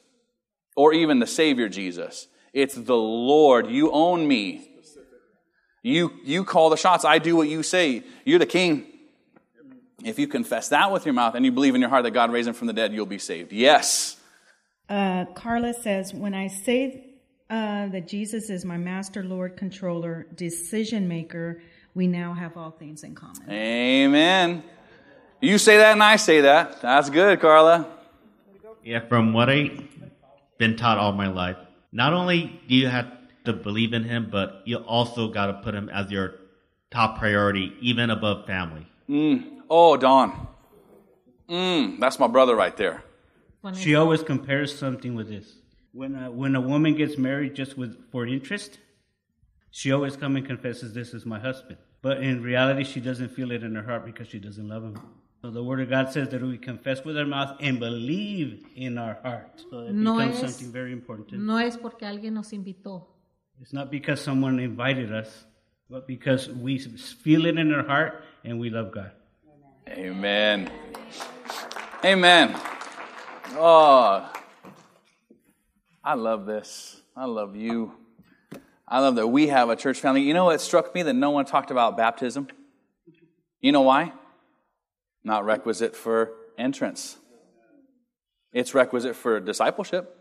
[0.76, 3.68] or even the Savior Jesus, it's the Lord.
[3.68, 4.66] You own me.
[5.82, 7.06] You, you call the shots.
[7.06, 8.04] I do what you say.
[8.26, 8.86] You're the king.
[10.04, 12.32] If you confess that with your mouth and you believe in your heart that God
[12.32, 13.52] raised him from the dead, you'll be saved.
[13.52, 14.18] Yes.
[14.88, 17.18] Uh, Carla says, when I say
[17.50, 21.62] uh, that Jesus is my master, Lord, controller, decision maker,
[21.94, 23.50] we now have all things in common.
[23.50, 24.64] Amen.
[25.42, 26.82] You say that and I say that.
[26.82, 27.88] That's good, Carla.
[28.84, 29.82] Yeah, from what I've
[30.58, 31.58] been taught all my life,
[31.92, 33.12] not only do you have
[33.46, 36.36] to believe in him, but you also got to put him as your
[36.92, 38.86] top priority, even above family.
[39.10, 39.62] Mm.
[39.70, 40.48] Oh, Don.
[41.50, 43.04] Mm, that's my brother right there.
[43.74, 45.56] She always compares something with this.
[45.92, 48.78] When a, when a woman gets married just with for interest,
[49.72, 53.52] she always comes and confesses, "This is my husband." But in reality, she doesn't feel
[53.52, 54.98] it in her heart because she doesn't love him.
[55.42, 58.98] So the Word of God says that we confess with our mouth and believe in
[58.98, 59.64] our heart.
[59.70, 61.42] So it No becomes es- something very important.
[61.42, 63.06] No es porque alguien nos invitó.
[63.62, 65.46] It's not because someone invited us,
[65.90, 69.12] but because we feel it in our heart and we love God.
[69.88, 70.70] Amen.
[72.04, 72.56] Amen.
[73.54, 74.30] Oh,
[76.04, 77.02] I love this.
[77.16, 77.94] I love you.
[78.88, 80.22] I love that we have a church family.
[80.22, 82.48] You know what struck me that no one talked about baptism?
[83.62, 84.14] You know why?
[85.30, 87.16] Not requisite for entrance.
[88.52, 90.18] It's requisite for discipleship.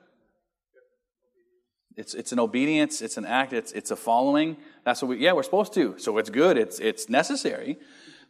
[1.96, 4.58] It's, it's an obedience, it's an act, it's, it's a following.
[4.84, 5.94] That's what we, yeah, we're supposed to.
[5.96, 7.78] So it's good, it's, it's necessary,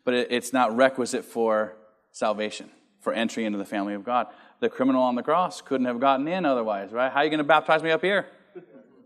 [0.04, 1.74] but it, it's not requisite for
[2.12, 4.28] salvation, for entry into the family of God.
[4.60, 7.10] The criminal on the cross couldn't have gotten in otherwise, right?
[7.10, 8.28] How are you going to baptize me up here?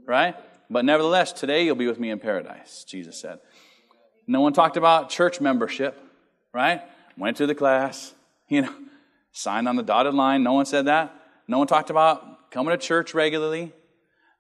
[0.04, 0.36] Right?
[0.68, 3.38] But nevertheless, today you'll be with me in paradise, Jesus said.
[4.26, 5.98] No one talked about church membership,
[6.52, 6.82] right?
[7.16, 8.14] Went to the class,
[8.48, 8.74] you know,
[9.32, 10.42] signed on the dotted line.
[10.42, 11.14] No one said that.
[11.46, 13.72] No one talked about coming to church regularly.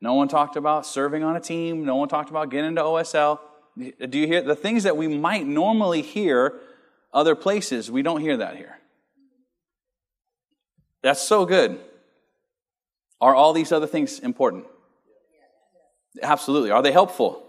[0.00, 1.84] No one talked about serving on a team.
[1.84, 3.38] No one talked about getting into OSL.
[3.76, 6.60] Do you hear the things that we might normally hear
[7.12, 7.90] other places?
[7.90, 8.78] We don't hear that here.
[11.02, 11.80] That's so good.
[13.20, 14.66] Are all these other things important?
[16.22, 16.70] Absolutely.
[16.70, 17.48] Are they helpful?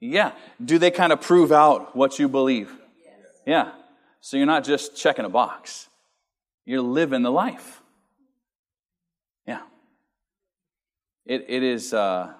[0.00, 0.32] Yeah.
[0.62, 2.70] Do they kind of prove out what you believe?
[3.46, 3.72] Yeah.
[4.26, 5.88] So you're not just checking a box,
[6.64, 7.80] you're living the life.
[9.46, 9.60] Yeah.
[11.24, 11.94] It, it is.
[11.94, 12.32] Uh,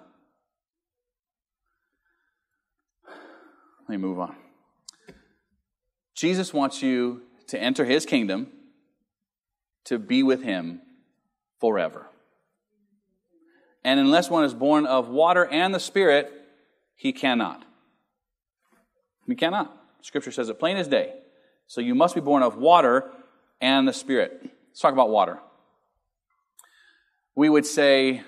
[3.07, 4.35] let me move on.
[6.17, 8.49] Jesus wants you to enter his kingdom,
[9.85, 10.81] to be with him
[11.61, 12.09] forever.
[13.85, 16.33] And unless one is born of water and the Spirit,
[16.97, 17.65] he cannot.
[19.29, 19.73] He cannot.
[20.03, 21.21] Scripture says it plain as day.
[21.67, 23.11] So you must be born of water
[23.61, 24.41] and the Spirit.
[24.43, 25.39] Let's talk about water.
[27.35, 28.23] We would say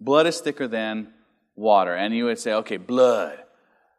[0.00, 1.12] blood is thicker than
[1.54, 1.94] water.
[1.94, 3.38] And you would say, okay, blood.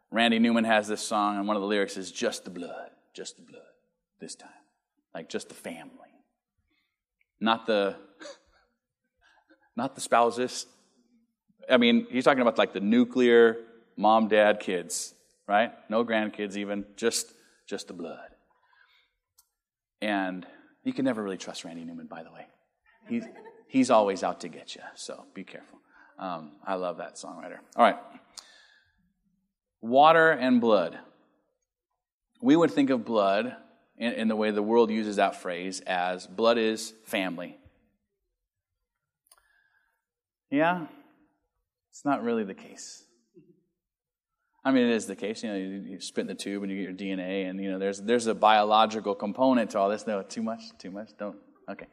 [0.10, 3.38] Randy Newman has this song, and one of the lyrics is just the blood, just
[3.38, 3.62] the blood
[4.20, 4.50] this time.
[5.14, 5.89] Like just the family.
[7.39, 7.96] Not the
[9.76, 10.66] not the spouses.
[11.70, 13.58] I mean, he's talking about like the nuclear
[13.96, 15.14] mom, dad, kids,
[15.48, 15.72] right?
[15.89, 17.34] No grandkids even, just
[17.68, 18.30] just the blood.
[20.02, 20.45] And
[20.84, 22.47] you can never really trust Randy Newman, by the way.
[23.08, 23.24] He's,
[23.68, 25.80] he's always out to get you, so be careful.
[26.18, 27.58] Um, I love that songwriter.
[27.76, 27.97] All right.
[29.82, 30.97] Water and blood.
[32.41, 33.56] We would think of blood
[33.97, 37.58] in, in the way the world uses that phrase as blood is family.
[40.49, 40.88] Yeah,
[41.89, 43.04] it's not really the case.
[44.64, 45.43] I mean, it is the case.
[45.43, 47.72] You know, you, you spit in the tube and you get your DNA, and you
[47.72, 50.05] know, there's there's a biological component to all this.
[50.05, 51.09] No, too much, too much.
[51.18, 51.38] Don't.
[51.70, 51.88] Okay.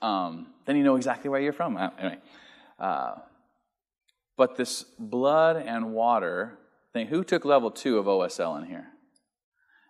[0.00, 1.76] Um, then you know exactly where you're from.
[1.76, 2.18] Uh, anyway,
[2.78, 3.14] uh,
[4.36, 6.58] but this blood and water
[6.92, 7.06] thing.
[7.08, 8.86] Who took level two of OSL in here?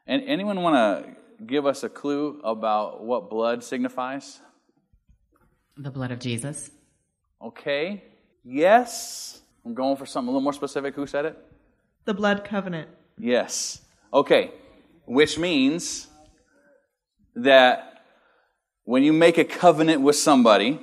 [0.07, 4.41] And anyone want to give us a clue about what blood signifies?
[5.77, 6.71] The blood of Jesus.
[7.43, 8.05] Okay.
[8.45, 9.43] Yes.
[9.67, 10.95] I'm going for something a little more specific.
[10.95, 11.37] Who said it?
[12.05, 12.89] The blood covenant.
[13.19, 13.81] Yes.
[14.15, 14.53] Okay.
[15.07, 16.07] Which means
[17.35, 18.05] that
[18.85, 20.81] when you make a covenant with somebody,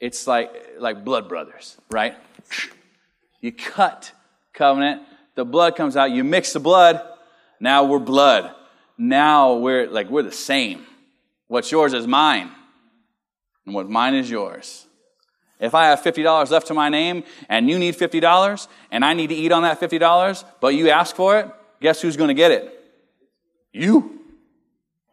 [0.00, 2.16] it's like like blood brothers, right?
[3.40, 4.10] You cut
[4.52, 5.02] covenant,
[5.36, 7.00] the blood comes out, you mix the blood,
[7.60, 8.52] now we're blood.
[8.98, 10.84] Now we're like we're the same.
[11.46, 12.50] What's yours is mine.
[13.64, 14.87] And what mine is yours.
[15.60, 19.28] If I have $50 left to my name and you need $50 and I need
[19.28, 21.50] to eat on that $50, but you ask for it,
[21.80, 22.74] guess who's going to get it?
[23.72, 24.20] You.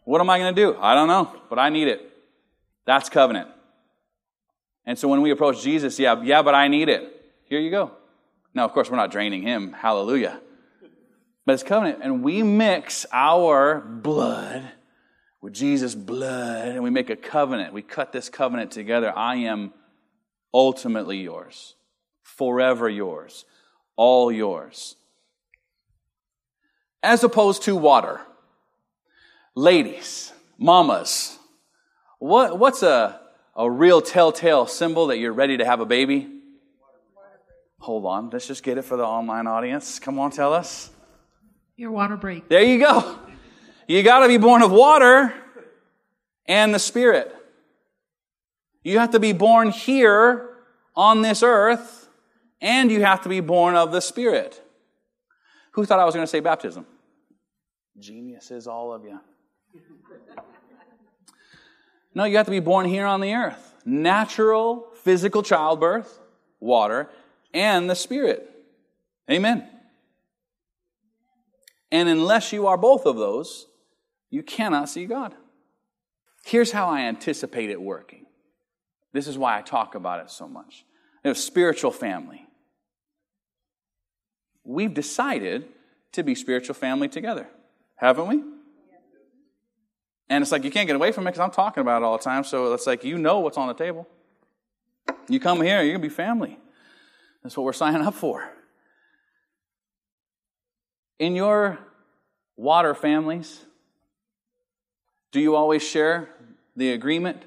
[0.03, 0.77] What am I going to do?
[0.79, 2.11] I don't know, but I need it.
[2.85, 3.49] That's covenant.
[4.85, 7.11] And so when we approach Jesus, yeah, yeah, but I need it.
[7.45, 7.91] Here you go.
[8.53, 9.73] Now, of course, we're not draining him.
[9.73, 10.39] Hallelujah.
[11.45, 11.99] But it's covenant.
[12.03, 14.63] And we mix our blood
[15.41, 17.73] with Jesus' blood and we make a covenant.
[17.73, 19.11] We cut this covenant together.
[19.15, 19.73] I am
[20.55, 21.75] ultimately yours,
[22.23, 23.43] forever yours,
[23.97, 24.95] all yours.
[27.03, 28.21] As opposed to water.
[29.53, 31.37] Ladies, mamas,
[32.19, 33.19] what, what's a,
[33.55, 36.31] a real telltale symbol that you're ready to have a baby?
[37.79, 39.99] Hold on, let's just get it for the online audience.
[39.99, 40.89] Come on, tell us.
[41.75, 42.47] Your water break.
[42.47, 43.19] There you go.
[43.87, 45.33] You got to be born of water
[46.47, 47.34] and the Spirit.
[48.85, 50.47] You have to be born here
[50.95, 52.07] on this earth,
[52.61, 54.61] and you have to be born of the Spirit.
[55.71, 56.85] Who thought I was going to say baptism?
[57.97, 59.19] Geniuses, all of you.
[62.13, 63.73] No, you have to be born here on the earth.
[63.85, 66.19] Natural, physical childbirth,
[66.59, 67.09] water,
[67.55, 68.47] and the Spirit.
[69.31, 69.67] Amen.
[71.91, 73.65] And unless you are both of those,
[74.29, 75.33] you cannot see God.
[76.43, 78.27] Here's how I anticipate it working.
[79.15, 80.83] This is why I talk about it so much.
[81.23, 82.45] You know, spiritual family.
[84.65, 85.69] We've decided
[86.11, 87.47] to be spiritual family together,
[87.95, 88.43] haven't we?
[90.29, 92.17] And it's like you can't get away from it because I'm talking about it all
[92.17, 92.43] the time.
[92.43, 94.05] So it's like you know what's on the table.
[95.29, 96.59] You come here, you're going to be family.
[97.41, 98.49] That's what we're signing up for.
[101.19, 101.79] In your
[102.57, 103.63] water families,
[105.31, 106.31] do you always share
[106.75, 107.43] the agreement,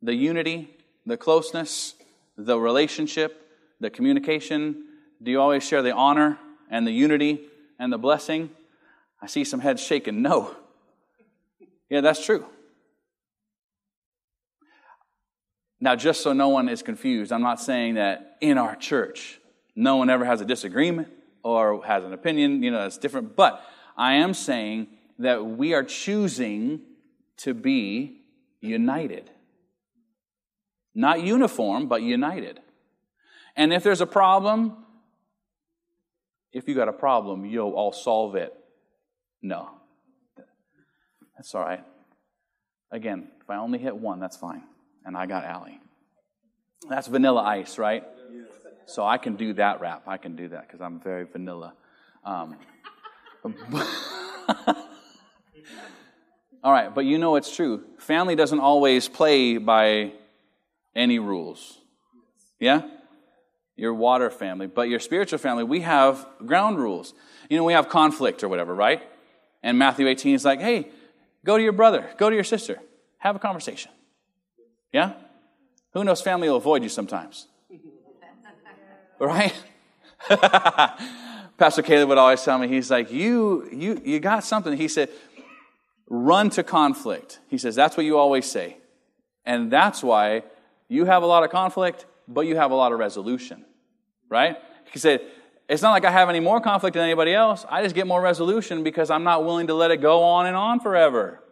[0.00, 0.70] the unity,
[1.06, 1.94] the closeness,
[2.36, 3.48] the relationship,
[3.80, 4.84] the communication?
[5.22, 6.38] Do you always share the honor
[6.70, 7.42] and the unity
[7.78, 8.50] and the blessing?
[9.20, 10.22] I see some heads shaking.
[10.22, 10.56] No.
[11.88, 12.46] Yeah, that's true.
[15.80, 19.40] Now, just so no one is confused, I'm not saying that in our church
[19.74, 21.08] no one ever has a disagreement
[21.42, 23.34] or has an opinion, you know, that's different.
[23.34, 23.60] But
[23.96, 24.86] I am saying
[25.18, 26.82] that we are choosing
[27.38, 28.20] to be
[28.60, 29.30] united.
[30.94, 32.60] Not uniform, but united.
[33.56, 34.76] And if there's a problem,
[36.52, 38.52] if you got a problem, yo, I'll solve it.
[39.40, 39.70] No.
[41.36, 41.84] That's all right.
[42.90, 44.64] Again, if I only hit one, that's fine.
[45.04, 45.80] And I got Allie.
[46.88, 48.04] That's vanilla ice, right?
[48.86, 50.02] So I can do that rap.
[50.06, 51.74] I can do that because I'm very vanilla.
[52.24, 52.56] Um,
[56.64, 57.82] All right, but you know it's true.
[57.98, 60.12] Family doesn't always play by
[60.94, 61.78] any rules.
[62.58, 62.82] Yeah?
[63.76, 67.14] Your water family, but your spiritual family, we have ground rules.
[67.48, 69.02] You know, we have conflict or whatever, right?
[69.62, 70.90] And Matthew 18 is like, hey,
[71.44, 72.80] Go to your brother, go to your sister,
[73.18, 73.90] have a conversation.
[74.92, 75.14] Yeah?
[75.92, 77.48] Who knows family will avoid you sometimes?
[79.18, 79.54] Right?
[81.56, 84.76] Pastor Caleb would always tell me, he's like, you, you, you got something.
[84.76, 85.10] He said,
[86.08, 87.38] run to conflict.
[87.46, 88.78] He says, that's what you always say.
[89.44, 90.42] And that's why
[90.92, 93.64] you have a lot of conflict, but you have a lot of resolution.
[94.28, 94.56] Right?
[94.92, 95.22] He said,
[95.68, 97.64] it's not like I have any more conflict than anybody else.
[97.68, 100.54] I just get more resolution because I'm not willing to let it go on and
[100.54, 101.42] on forever.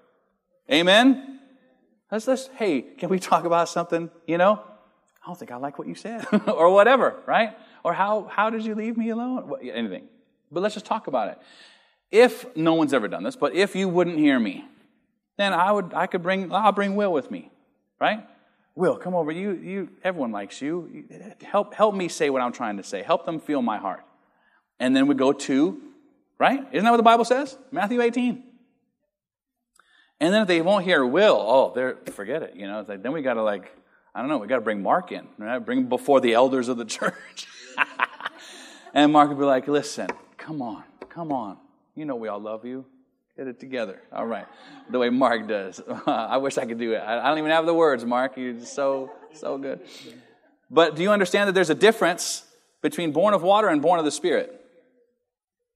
[0.70, 1.40] Amen?
[2.12, 4.62] Let's, let's, hey, can we talk about something, you know?
[5.22, 7.56] I don't think I like what you said, or whatever, right?
[7.82, 9.52] Or how, how did you leave me alone?
[9.62, 10.08] Anything.
[10.50, 11.38] But let's just talk about it.
[12.10, 14.64] If no one's ever done this, but if you wouldn't hear me,
[15.38, 17.50] then I would, I could bring, I'll bring Will with me,
[18.00, 18.26] right?
[18.74, 19.32] Will, come over.
[19.32, 21.04] You, you, everyone likes you.
[21.42, 23.02] Help, help me say what I'm trying to say.
[23.02, 24.04] Help them feel my heart.
[24.78, 25.80] And then we go to,
[26.38, 26.66] right?
[26.72, 27.56] Isn't that what the Bible says?
[27.70, 28.44] Matthew 18.
[30.20, 32.54] And then if they won't hear Will, oh, they're, forget it.
[32.54, 33.70] You know, like, then we got to like,
[34.14, 35.58] I don't know, we got to bring Mark in, right?
[35.58, 37.46] Bring him before the elders of the church.
[38.94, 41.58] and Mark would be like, listen, come on, come on.
[41.94, 42.84] You know we all love you.
[43.36, 44.02] Get it together.
[44.12, 44.46] All right.
[44.90, 45.80] The way Mark does.
[46.06, 47.00] I wish I could do it.
[47.00, 48.36] I don't even have the words, Mark.
[48.36, 49.80] You're so, so good.
[50.70, 52.44] But do you understand that there's a difference
[52.82, 54.60] between born of water and born of the Spirit?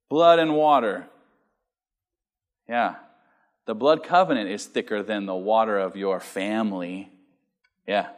[0.09, 1.07] Blood and water.
[2.68, 2.96] Yeah.
[3.66, 7.11] The blood covenant is thicker than the water of your family.
[7.86, 8.09] Yeah.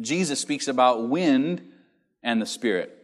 [0.00, 1.62] Jesus speaks about wind
[2.22, 2.94] and the Spirit.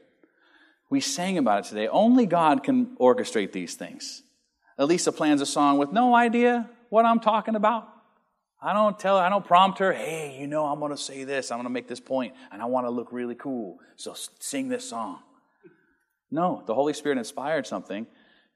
[0.90, 1.88] We sang about it today.
[1.88, 4.22] Only God can orchestrate these things.
[4.78, 7.88] Elisa plans a song with no idea what I'm talking about.
[8.60, 11.24] I don't tell her, I don't prompt her, hey, you know, I'm going to say
[11.24, 13.78] this, I'm going to make this point, and I want to look really cool.
[13.96, 15.20] So sing this song.
[16.30, 18.06] No, the Holy Spirit inspired something,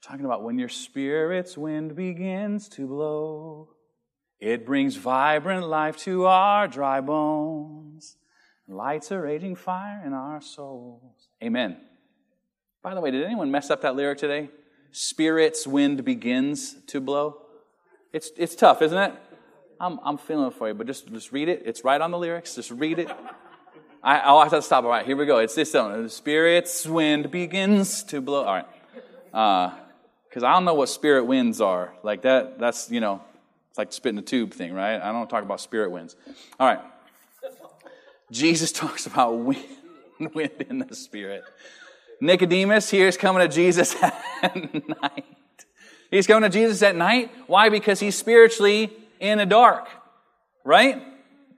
[0.02, 3.68] talking about when your spirit's wind begins to blow,
[4.40, 8.16] it brings vibrant life to our dry bones,
[8.66, 11.28] lights a raging fire in our souls.
[11.42, 11.76] Amen.
[12.82, 14.48] By the way, did anyone mess up that lyric today?
[15.00, 17.42] Spirit's wind begins to blow.
[18.12, 19.14] It's, it's tough, isn't it?
[19.80, 21.62] I'm, I'm feeling for you, but just, just read it.
[21.64, 22.56] It's right on the lyrics.
[22.56, 23.08] Just read it.
[24.02, 24.82] I, I'll have to stop.
[24.82, 25.38] All right, here we go.
[25.38, 26.08] It's this one.
[26.08, 28.44] Spirit's wind begins to blow.
[28.44, 28.66] All right.
[30.28, 31.94] Because uh, I don't know what spirit winds are.
[32.02, 33.22] Like that, that's, you know,
[33.70, 35.00] it's like spitting a tube thing, right?
[35.00, 36.16] I don't talk about spirit winds.
[36.58, 36.80] All right.
[38.32, 39.64] Jesus talks about wind,
[40.18, 41.44] wind in the spirit.
[42.20, 44.54] Nicodemus here is coming to Jesus at
[45.02, 45.24] night.
[46.10, 47.30] He's coming to Jesus at night.
[47.46, 47.68] Why?
[47.68, 49.88] Because he's spiritually in the dark,
[50.64, 51.02] right?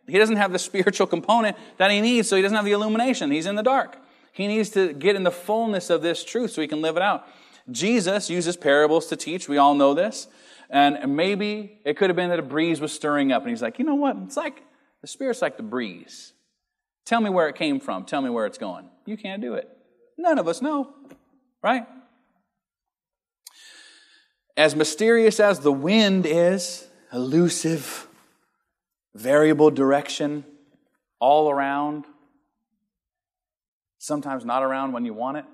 [0.07, 3.31] He doesn't have the spiritual component that he needs, so he doesn't have the illumination.
[3.31, 3.97] He's in the dark.
[4.33, 7.03] He needs to get in the fullness of this truth so he can live it
[7.03, 7.27] out.
[7.71, 9.49] Jesus uses parables to teach.
[9.49, 10.27] We all know this.
[10.69, 13.79] And maybe it could have been that a breeze was stirring up, and he's like,
[13.79, 14.17] you know what?
[14.25, 14.63] It's like
[15.01, 16.33] the Spirit's like the breeze.
[17.05, 18.05] Tell me where it came from.
[18.05, 18.89] Tell me where it's going.
[19.05, 19.69] You can't do it.
[20.21, 20.93] None of us know,
[21.63, 21.87] right?
[24.55, 28.07] As mysterious as the wind is, elusive,
[29.15, 30.45] variable direction,
[31.21, 32.05] all around,
[33.97, 35.47] sometimes not around when you want it,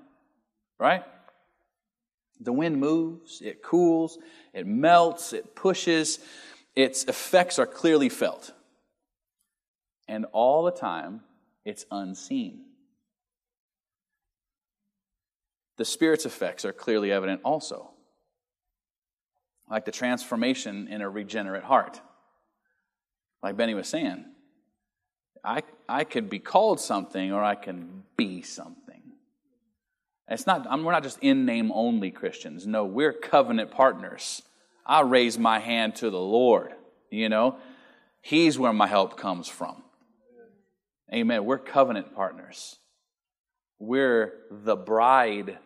[0.77, 1.05] right?
[2.41, 4.17] The wind moves, it cools,
[4.53, 6.19] it melts, it pushes,
[6.75, 8.51] its effects are clearly felt.
[10.09, 11.21] And all the time,
[11.63, 12.66] it's unseen.
[15.77, 17.91] The Spirit's effects are clearly evident also,
[19.69, 22.01] like the transformation in a regenerate heart.
[23.43, 24.25] Like Benny was saying,
[25.43, 29.01] I, I could be called something or I can be something.
[30.27, 32.67] It's not, I'm, we're not just in name only Christians.
[32.67, 34.41] No, we're covenant partners.
[34.85, 36.73] I raise my hand to the Lord,
[37.09, 37.57] you know.
[38.21, 39.83] He's where my help comes from.
[41.13, 41.45] Amen.
[41.45, 42.77] We're covenant partners.
[43.79, 45.59] We're the bride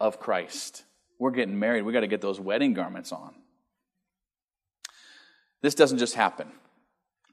[0.00, 0.84] of Christ.
[1.18, 1.82] We're getting married.
[1.82, 3.34] We got to get those wedding garments on.
[5.62, 6.48] This doesn't just happen.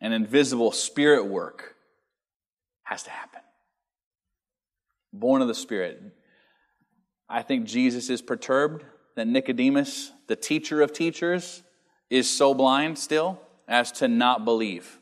[0.02, 1.76] An invisible spirit work
[2.84, 3.42] has to happen.
[5.12, 6.02] Born of the Spirit.
[7.30, 8.84] I think Jesus is perturbed
[9.16, 11.64] that Nicodemus, the teacher of teachers,
[12.10, 15.00] is so blind still as to not believe.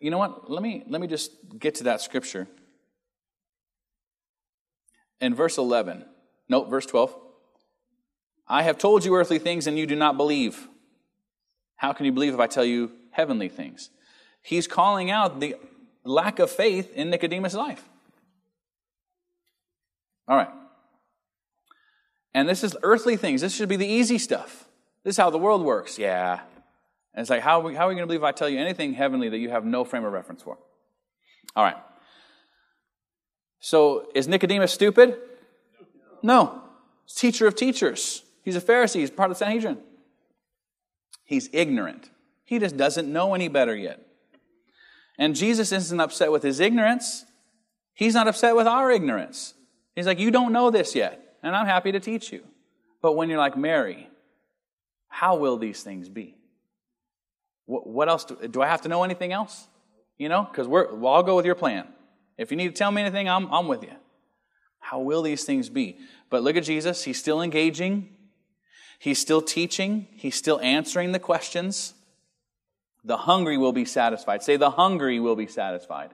[0.00, 0.50] You know what?
[0.50, 2.48] Let me, let me just get to that scripture
[5.22, 6.04] in verse 11.
[6.48, 7.16] Note, verse 12.
[8.46, 10.68] I have told you earthly things and you do not believe.
[11.76, 13.88] How can you believe if I tell you heavenly things?
[14.42, 15.56] He's calling out the
[16.04, 17.88] lack of faith in Nicodemus' life.
[20.28, 20.50] All right.
[22.34, 23.40] And this is earthly things.
[23.40, 24.64] This should be the easy stuff.
[25.04, 25.98] This is how the world works.
[25.98, 26.40] Yeah.
[27.14, 28.48] And it's like, how are we, how are we going to believe if I tell
[28.48, 30.58] you anything heavenly that you have no frame of reference for?
[31.54, 31.76] All right.
[33.62, 35.16] So is Nicodemus stupid?
[36.20, 36.62] No.
[37.04, 38.24] He's teacher of teachers.
[38.42, 38.96] He's a Pharisee.
[38.96, 39.78] He's part of the Sanhedrin.
[41.24, 42.10] He's ignorant.
[42.44, 44.04] He just doesn't know any better yet.
[45.16, 47.24] And Jesus isn't upset with his ignorance.
[47.94, 49.54] He's not upset with our ignorance.
[49.94, 52.42] He's like, You don't know this yet, and I'm happy to teach you.
[53.00, 54.08] But when you're like Mary,
[55.06, 56.34] how will these things be?
[57.66, 58.24] What, else?
[58.24, 59.68] Do, do, I have to know anything else?
[60.18, 61.86] You know, because we're, well, I'll go with your plan.
[62.42, 63.92] If you need to tell me anything, I'm, I'm with you.
[64.80, 65.98] How will these things be?
[66.28, 67.04] But look at Jesus.
[67.04, 68.08] He's still engaging,
[68.98, 71.94] he's still teaching, he's still answering the questions.
[73.04, 74.42] The hungry will be satisfied.
[74.42, 76.10] Say, the hungry will be satisfied.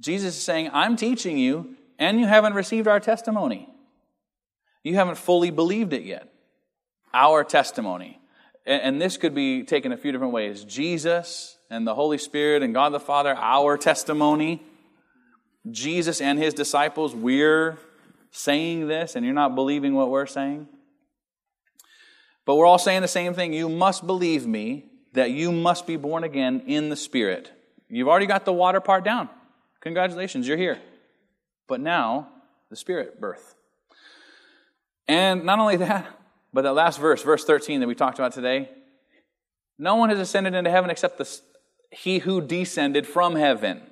[0.00, 3.68] Jesus is saying, I'm teaching you, and you haven't received our testimony.
[4.82, 6.32] You haven't fully believed it yet.
[7.12, 8.20] Our testimony.
[8.64, 12.72] And this could be taken a few different ways Jesus and the Holy Spirit and
[12.74, 14.62] God the Father, our testimony.
[15.70, 17.78] Jesus and his disciples, we're
[18.30, 20.68] saying this, and you're not believing what we're saying.
[22.44, 23.52] But we're all saying the same thing.
[23.52, 27.52] You must believe me that you must be born again in the Spirit.
[27.88, 29.28] You've already got the water part down.
[29.80, 30.78] Congratulations, you're here.
[31.66, 32.28] But now,
[32.70, 33.54] the Spirit birth.
[35.06, 36.06] And not only that,
[36.52, 38.70] but that last verse, verse 13 that we talked about today,
[39.78, 41.40] no one has ascended into heaven except the,
[41.90, 43.82] he who descended from heaven,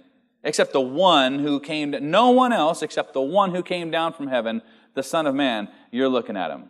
[0.45, 4.29] except the one who came, no one else except the one who came down from
[4.29, 4.63] heaven,
[4.95, 5.69] the Son of Man.
[5.91, 6.69] You're looking at him.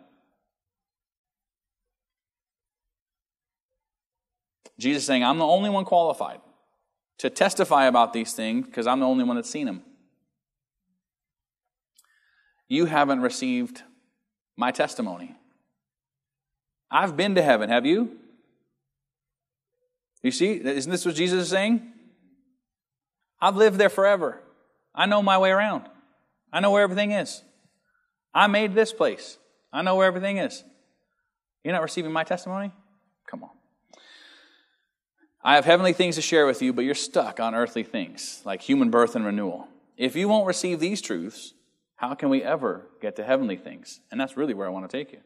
[4.79, 6.39] Jesus saying, I'm the only one qualified
[7.19, 9.81] to testify about these things because I'm the only one that's seen them.
[12.69, 13.81] You haven't received
[14.55, 15.35] my testimony.
[16.91, 18.17] I've been to heaven, have you?
[20.27, 21.89] You see, isn't this what Jesus is saying?
[23.39, 24.41] I've lived there forever.
[24.93, 25.85] I know my way around.
[26.51, 27.41] I know where everything is.
[28.33, 29.37] I made this place.
[29.71, 30.65] I know where everything is.
[31.63, 32.73] You're not receiving my testimony?
[33.25, 33.51] Come on.
[35.41, 38.61] I have heavenly things to share with you, but you're stuck on earthly things, like
[38.61, 39.69] human birth and renewal.
[39.95, 41.53] If you won't receive these truths,
[41.95, 44.01] how can we ever get to heavenly things?
[44.11, 45.21] And that's really where I want to take you.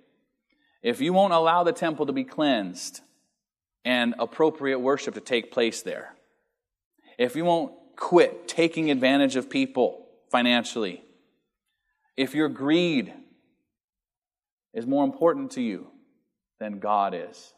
[0.84, 3.02] If you won't allow the temple to be cleansed
[3.84, 6.16] and appropriate worship to take place there,
[7.18, 11.04] if you won't quit taking advantage of people financially,
[12.18, 13.14] if your greed
[14.74, 15.88] is more important to you
[16.60, 17.54] than God is,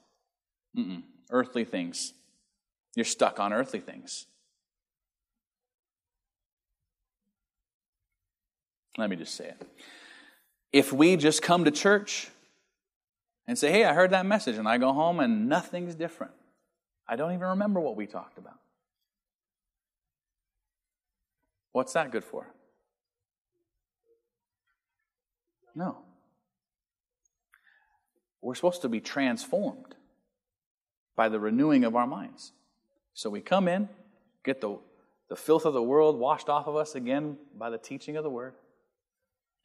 [0.77, 1.03] Mm-mm.
[1.29, 2.13] earthly things,
[2.95, 4.25] you're stuck on earthly things.
[8.97, 9.67] Let me just say it.
[10.71, 12.29] If we just come to church
[13.47, 16.33] and say, hey, I heard that message, and I go home and nothing's different,
[17.07, 18.59] I don't even remember what we talked about.
[21.73, 22.47] What's that good for?
[25.75, 25.97] No.
[28.41, 29.95] We're supposed to be transformed
[31.15, 32.51] by the renewing of our minds.
[33.13, 33.89] So we come in,
[34.43, 34.79] get the,
[35.29, 38.29] the filth of the world washed off of us again by the teaching of the
[38.29, 38.53] word.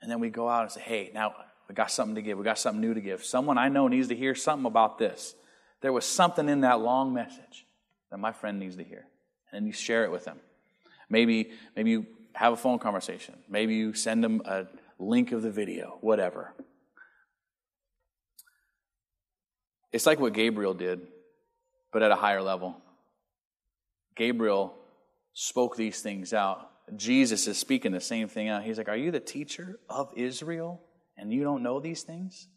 [0.00, 1.34] And then we go out and say, hey, now
[1.68, 2.38] we got something to give.
[2.38, 3.24] We got something new to give.
[3.24, 5.34] Someone I know needs to hear something about this.
[5.82, 7.66] There was something in that long message
[8.10, 9.06] that my friend needs to hear.
[9.52, 10.38] And you share it with them.
[11.10, 13.34] Maybe, maybe you have a phone conversation.
[13.48, 14.66] Maybe you send them a
[14.98, 16.54] link of the video, whatever.
[19.92, 21.00] It's like what Gabriel did,
[21.92, 22.76] but at a higher level.
[24.16, 24.74] Gabriel
[25.32, 26.70] spoke these things out.
[26.96, 28.64] Jesus is speaking the same thing out.
[28.64, 30.82] He's like, Are you the teacher of Israel
[31.18, 32.48] and you don't know these things?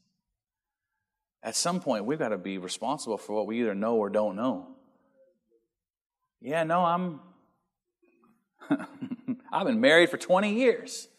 [1.44, 4.36] At some point, we've got to be responsible for what we either know or don't
[4.36, 4.68] know.
[6.40, 7.20] Yeah, no, I'm.
[9.52, 11.10] I've been married for 20 years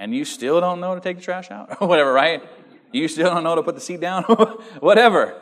[0.00, 1.76] and you still don't know to take the trash out?
[1.80, 2.42] or whatever, right?
[2.90, 4.24] You still don't know to put the seat down?
[4.80, 5.40] whatever,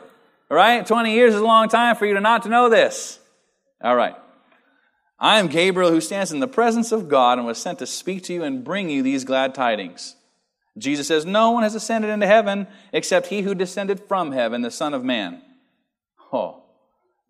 [0.49, 0.85] right?
[0.85, 3.19] 20 years is a long time for you to not to know this.
[3.81, 4.15] All right.
[5.17, 8.23] I am Gabriel who stands in the presence of God and was sent to speak
[8.23, 10.15] to you and bring you these glad tidings.
[10.79, 14.71] Jesus says, No one has ascended into heaven except he who descended from heaven, the
[14.71, 15.41] Son of Man.
[16.31, 16.63] Oh,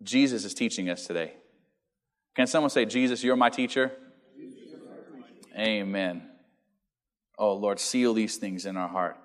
[0.02, 1.34] Jesus is teaching us today.
[2.34, 3.92] Can someone say, Jesus, you're my teacher?
[5.58, 6.22] Amen.
[7.36, 9.16] Oh, Lord, seal these things in our heart.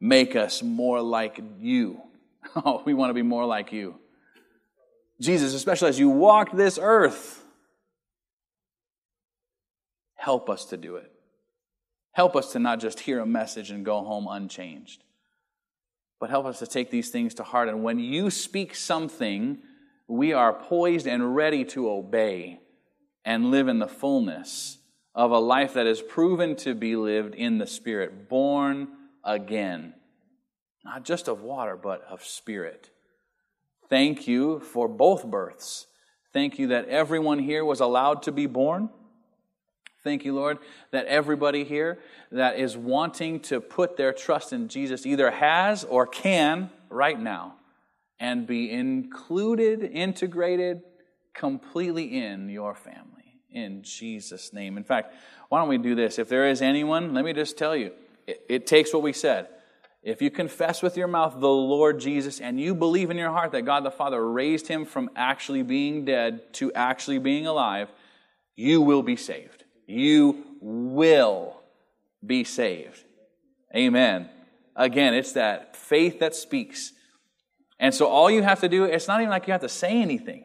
[0.00, 2.00] Make us more like you.
[2.56, 3.94] Oh, we want to be more like you.
[5.18, 7.42] Jesus, especially as you walked this earth,
[10.14, 11.10] help us to do it.
[12.14, 15.02] Help us to not just hear a message and go home unchanged,
[16.20, 17.68] but help us to take these things to heart.
[17.68, 19.58] And when you speak something,
[20.06, 22.60] we are poised and ready to obey
[23.24, 24.78] and live in the fullness
[25.12, 28.88] of a life that is proven to be lived in the Spirit, born
[29.24, 29.94] again.
[30.84, 32.90] Not just of water, but of Spirit.
[33.88, 35.86] Thank you for both births.
[36.32, 38.90] Thank you that everyone here was allowed to be born.
[40.04, 40.58] Thank you, Lord,
[40.90, 41.98] that everybody here
[42.30, 47.54] that is wanting to put their trust in Jesus either has or can right now
[48.20, 50.82] and be included, integrated
[51.32, 53.40] completely in your family.
[53.50, 54.76] In Jesus' name.
[54.76, 55.14] In fact,
[55.48, 56.18] why don't we do this?
[56.18, 57.92] If there is anyone, let me just tell you,
[58.26, 59.48] it, it takes what we said.
[60.02, 63.52] If you confess with your mouth the Lord Jesus and you believe in your heart
[63.52, 67.90] that God the Father raised him from actually being dead to actually being alive,
[68.54, 69.63] you will be saved.
[69.86, 71.60] You will
[72.24, 73.02] be saved.
[73.74, 74.28] Amen.
[74.76, 76.92] Again, it's that faith that speaks.
[77.78, 80.00] And so all you have to do, it's not even like you have to say
[80.00, 80.44] anything.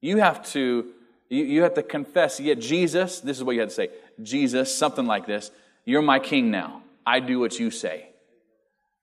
[0.00, 0.92] You have to
[1.30, 3.88] you, you have to confess, yet Jesus, this is what you have to say.
[4.20, 5.50] Jesus, something like this,
[5.84, 6.82] you're my king now.
[7.06, 8.08] I do what you say.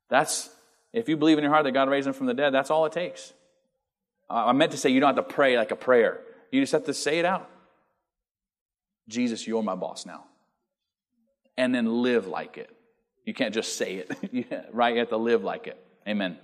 [0.09, 0.49] That's,
[0.93, 2.85] if you believe in your heart that God raised him from the dead, that's all
[2.85, 3.33] it takes.
[4.29, 6.19] I meant to say you don't have to pray like a prayer.
[6.51, 7.49] You just have to say it out.
[9.07, 10.25] Jesus, you're my boss now.
[11.57, 12.69] And then live like it.
[13.25, 14.93] You can't just say it, right?
[14.93, 15.77] You have to live like it.
[16.07, 16.37] Amen.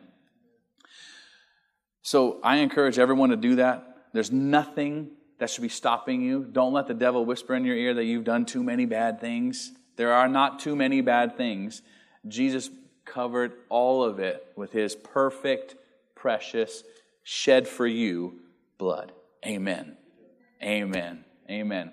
[2.02, 4.08] So I encourage everyone to do that.
[4.12, 6.44] There's nothing that should be stopping you.
[6.44, 9.72] Don't let the devil whisper in your ear that you've done too many bad things.
[9.96, 11.82] There are not too many bad things.
[12.28, 12.70] Jesus
[13.06, 15.76] covered all of it with his perfect,
[16.16, 16.84] precious,
[17.24, 18.40] shed for you
[18.78, 19.12] blood.
[19.46, 19.98] Amen.
[20.62, 21.24] Amen.
[21.50, 21.92] Amen.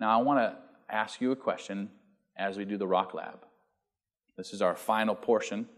[0.00, 0.56] Now, I want to
[0.88, 1.90] ask you a question
[2.36, 3.44] as we do the Rock Lab.
[4.36, 5.68] This is our final portion.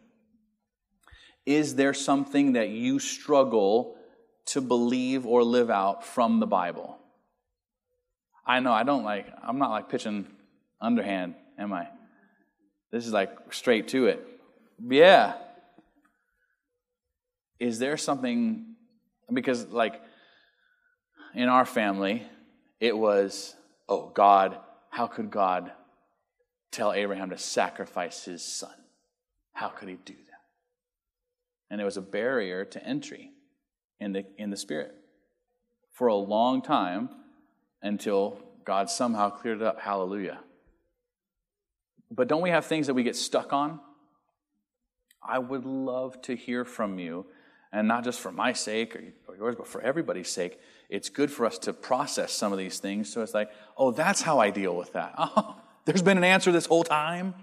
[1.47, 3.97] Is there something that you struggle
[4.47, 6.99] to believe or live out from the Bible?
[8.47, 10.27] I know I don't like, I'm not like pitching
[10.81, 11.89] underhand, am I?
[12.91, 14.27] This is like straight to it.
[14.87, 15.35] Yeah.
[17.59, 18.75] Is there something,
[19.33, 20.03] because like
[21.35, 22.23] in our family,
[22.81, 23.55] it was,
[23.91, 24.57] oh, God,
[24.89, 25.73] how could God
[26.71, 28.73] tell Abraham to sacrifice his son?
[29.53, 30.41] How could he do that?
[31.71, 33.33] And it was a barrier to entry
[33.99, 34.95] in the, in the Spirit
[35.93, 37.11] for a long time
[37.83, 39.81] until God somehow cleared it up.
[39.81, 40.41] Hallelujah.
[42.11, 43.81] But don't we have things that we get stuck on?
[45.23, 47.27] I would love to hear from you,
[47.73, 50.59] and not just for my sake or, yours, but for everybody's sake.
[50.91, 53.13] It's good for us to process some of these things.
[53.13, 55.15] So it's like, oh, that's how I deal with that.
[55.19, 57.35] Oh, there's been an answer this whole time?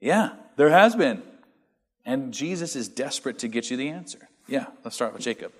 [0.00, 1.22] Yeah, there has been.
[2.04, 4.28] And Jesus is desperate to get you the answer.
[4.48, 5.52] Yeah, let's start with Jacob.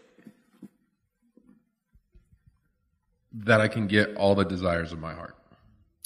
[3.33, 5.37] That I can get all the desires of my heart.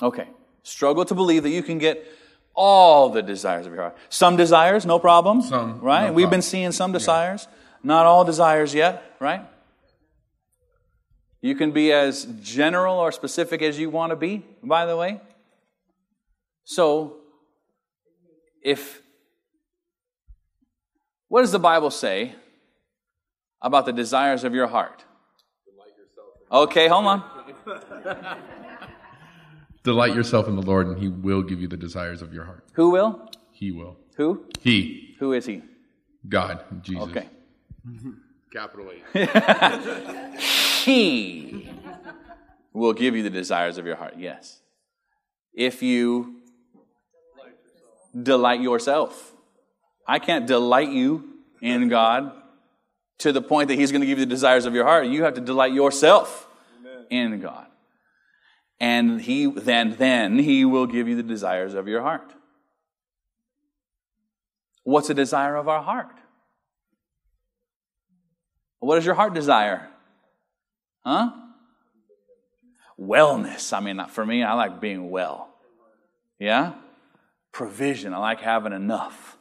[0.02, 0.28] Okay.
[0.62, 2.06] Struggle to believe that you can get
[2.54, 3.96] all the desires of your heart.
[4.10, 5.40] Some desires, no problem.
[5.42, 5.80] Some.
[5.80, 6.08] Right?
[6.08, 6.30] No We've problem.
[6.30, 7.48] been seeing some desires.
[7.48, 7.56] Yeah.
[7.84, 9.42] Not all desires yet, right?
[11.44, 15.20] You can be as general or specific as you want to be, by the way.
[16.64, 17.16] So,
[18.62, 19.02] if.
[21.28, 22.34] What does the Bible say
[23.60, 25.04] about the desires of your heart?
[26.50, 27.22] Okay, hold on.
[29.82, 32.64] Delight yourself in the Lord, and He will give you the desires of your heart.
[32.72, 33.28] Who will?
[33.52, 33.98] He will.
[34.16, 34.46] Who?
[34.62, 35.14] He.
[35.18, 35.60] Who is He?
[36.26, 37.02] God, Jesus.
[37.02, 37.28] Okay.
[38.50, 39.28] Capital H.
[40.84, 41.70] he
[42.72, 44.60] will give you the desires of your heart, yes.
[45.54, 46.42] If you
[48.20, 49.32] delight yourself.
[50.06, 51.24] I can't delight you
[51.60, 52.32] in God
[53.18, 55.06] to the point that He's going to give you the desires of your heart.
[55.06, 56.48] You have to delight yourself
[57.10, 57.66] in God.
[58.80, 62.32] And He then then He will give you the desires of your heart.
[64.82, 66.16] What's the desire of our heart?
[68.80, 69.88] What does your heart desire?
[71.04, 71.30] Huh?
[72.98, 73.72] Wellness.
[73.72, 75.48] I mean, for me, I like being well.
[76.38, 76.72] Yeah?
[77.52, 78.14] Provision.
[78.14, 79.36] I like having enough.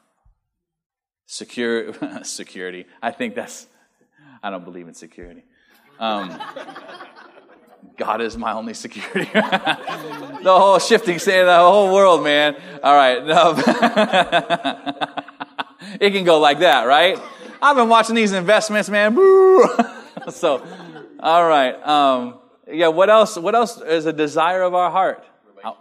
[1.26, 1.94] Secure,
[2.24, 2.86] security.
[3.02, 3.68] I think that's,
[4.42, 5.44] I don't believe in security.
[6.00, 6.40] Um,
[7.98, 9.30] God is my only security.
[9.34, 12.56] the whole shifting, saying the whole world, man.
[12.84, 13.26] All right.
[13.26, 13.54] No.
[16.00, 17.20] it can go like that, right?
[17.62, 19.16] I've been watching these investments, man.
[20.30, 20.66] so,
[21.24, 21.74] all right.
[21.88, 22.90] Um, yeah.
[22.90, 23.38] What else?
[23.38, 25.24] What else is a desire of our heart?
[25.64, 25.78] Oh,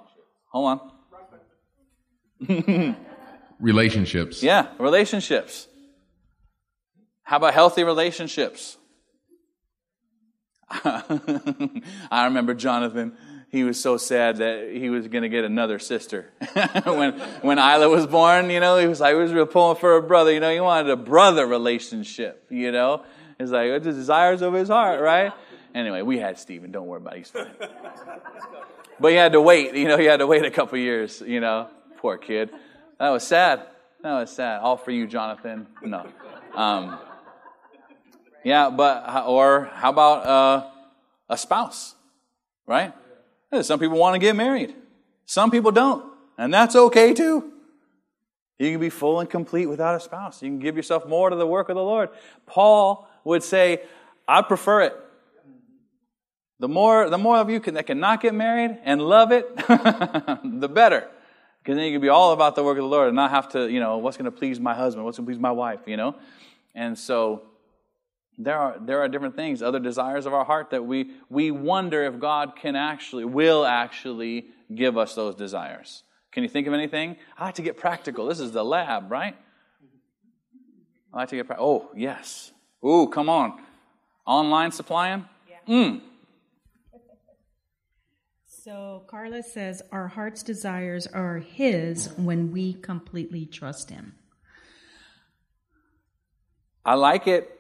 [0.47, 0.81] hold
[2.49, 2.97] on.
[3.61, 4.41] relationships.
[4.41, 5.67] Yeah, relationships.
[7.25, 8.77] How about healthy relationships?
[10.71, 13.17] I remember Jonathan.
[13.49, 16.31] He was so sad that he was going to get another sister.
[16.85, 19.97] when when Isla was born, you know, he was like, he was real pulling for
[19.97, 20.33] a brother.
[20.33, 22.47] You know, he wanted a brother relationship.
[22.49, 23.03] You know,
[23.43, 25.33] it's like it's the desires of his heart, right?
[25.75, 26.71] Anyway, we had Stephen.
[26.71, 27.19] Don't worry about it.
[27.19, 27.51] He's fine.
[29.01, 29.75] But he had to wait.
[29.75, 31.23] You know, he had to wait a couple years.
[31.27, 31.69] You know,
[31.99, 32.51] poor kid.
[32.99, 33.63] That was sad.
[34.03, 34.61] That was sad.
[34.61, 35.67] All for you, Jonathan.
[35.83, 36.07] No.
[36.55, 36.99] Um,
[38.45, 40.71] yeah, but or how about uh,
[41.29, 41.95] a spouse,
[42.67, 42.93] right?
[43.63, 44.75] Some people want to get married.
[45.27, 46.05] Some people don't,
[46.37, 47.53] and that's okay too.
[48.59, 50.43] You can be full and complete without a spouse.
[50.43, 52.11] You can give yourself more to the work of the Lord.
[52.47, 53.83] Paul would say,
[54.27, 54.97] "I prefer it."
[56.63, 60.71] The more, the more of you can, that cannot get married and love it, the
[60.73, 61.09] better.
[61.59, 63.49] Because then you can be all about the work of the Lord and not have
[63.51, 65.81] to, you know, what's going to please my husband, what's going to please my wife,
[65.87, 66.15] you know?
[66.73, 67.43] And so
[68.39, 72.05] there are, there are different things, other desires of our heart that we, we wonder
[72.05, 76.05] if God can actually, will actually give us those desires.
[76.31, 77.17] Can you think of anything?
[77.37, 78.27] I like to get practical.
[78.27, 79.37] This is the lab, right?
[81.13, 81.91] I like to get practical.
[81.91, 82.53] Oh, yes.
[82.85, 83.61] Ooh, come on.
[84.27, 85.25] Online supplying?
[85.49, 85.57] Yeah.
[85.69, 86.01] Mm.
[88.45, 94.15] So Carla says, Our heart's desires are His when we completely trust Him.
[96.85, 97.59] I like it.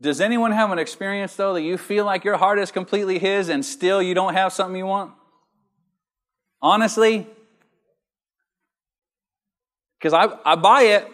[0.00, 3.48] Does anyone have an experience, though, that you feel like your heart is completely His
[3.48, 5.12] and still you don't have something you want?
[6.62, 7.26] Honestly?
[9.98, 11.12] Because I, I buy it.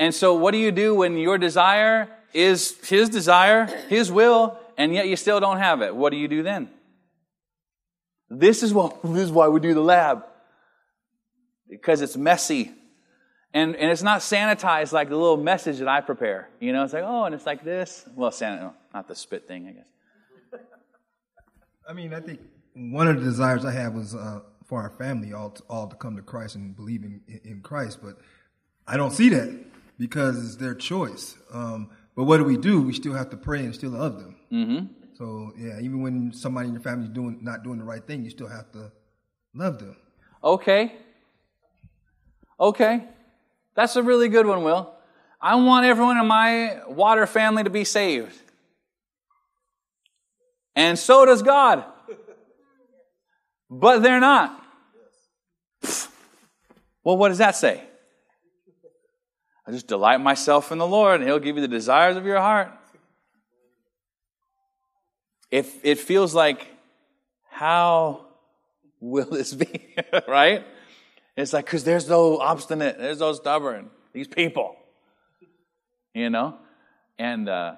[0.00, 4.94] And so, what do you do when your desire is His desire, His will, and
[4.94, 5.94] yet you still don't have it.
[5.94, 6.70] What do you do then?
[8.30, 10.24] This is what this is why we do the lab.
[11.68, 12.72] Because it's messy.
[13.52, 16.48] And, and it's not sanitized like the little message that I prepare.
[16.60, 18.08] You know, it's like, oh, and it's like this.
[18.14, 18.32] Well,
[18.94, 20.62] not the spit thing, I guess.
[21.88, 22.40] I mean, I think
[22.74, 25.96] one of the desires I have was uh, for our family all to, all to
[25.96, 28.18] come to Christ and believe in, in Christ, but
[28.86, 29.69] I don't see that
[30.00, 31.36] because it's their choice.
[31.52, 32.80] Um, but what do we do?
[32.80, 34.36] We still have to pray and still love them.
[34.50, 34.86] Mm-hmm.
[35.16, 38.24] So yeah, even when somebody in your family is doing not doing the right thing,
[38.24, 38.90] you still have to
[39.54, 39.96] love them.
[40.42, 40.94] Okay.
[42.58, 43.04] Okay.
[43.74, 44.90] That's a really good one, Will.
[45.40, 48.34] I want everyone in my water family to be saved.
[50.74, 51.84] And so does God.
[53.68, 54.64] But they're not.
[57.04, 57.82] Well, what does that say?
[59.70, 62.40] I just delight myself in the Lord, and He'll give you the desires of your
[62.40, 62.72] heart.
[65.48, 66.66] If it feels like,
[67.48, 68.26] how
[68.98, 69.94] will this be?
[70.26, 70.66] right?
[71.36, 74.74] It's like, because there's no obstinate, there's no stubborn, these people.
[76.14, 76.58] You know?
[77.16, 77.74] And uh,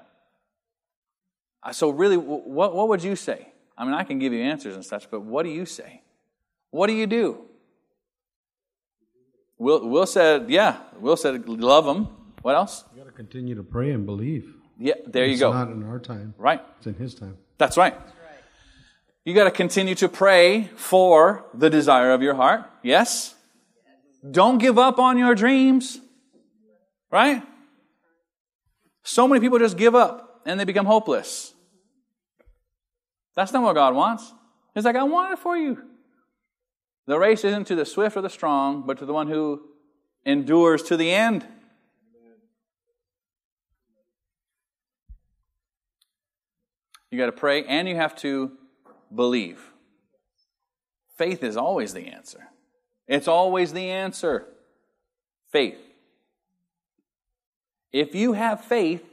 [1.72, 3.48] so, really, what, what would you say?
[3.76, 6.00] I mean, I can give you answers and such, but what do you say?
[6.70, 7.44] What do you do?
[9.62, 10.78] Will, Will said, yeah.
[10.98, 12.08] Will said, love them.
[12.42, 12.82] What else?
[12.92, 14.52] You got to continue to pray and believe.
[14.76, 15.50] Yeah, there it's you go.
[15.50, 16.34] It's not in our time.
[16.36, 16.60] Right.
[16.78, 17.36] It's in His time.
[17.58, 17.94] That's right.
[19.24, 22.68] You got to continue to pray for the desire of your heart.
[22.82, 23.36] Yes?
[24.28, 26.00] Don't give up on your dreams.
[27.08, 27.44] Right?
[29.04, 31.54] So many people just give up and they become hopeless.
[33.36, 34.32] That's not what God wants.
[34.74, 35.91] He's like, I want it for you.
[37.06, 39.62] The race isn't to the swift or the strong, but to the one who
[40.24, 41.46] endures to the end.
[47.10, 48.52] You got to pray and you have to
[49.14, 49.72] believe.
[51.18, 52.48] Faith is always the answer.
[53.06, 54.46] It's always the answer.
[55.50, 55.78] Faith.
[57.92, 59.04] If you have faith,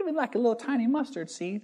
[0.00, 1.62] even like a little tiny mustard seed,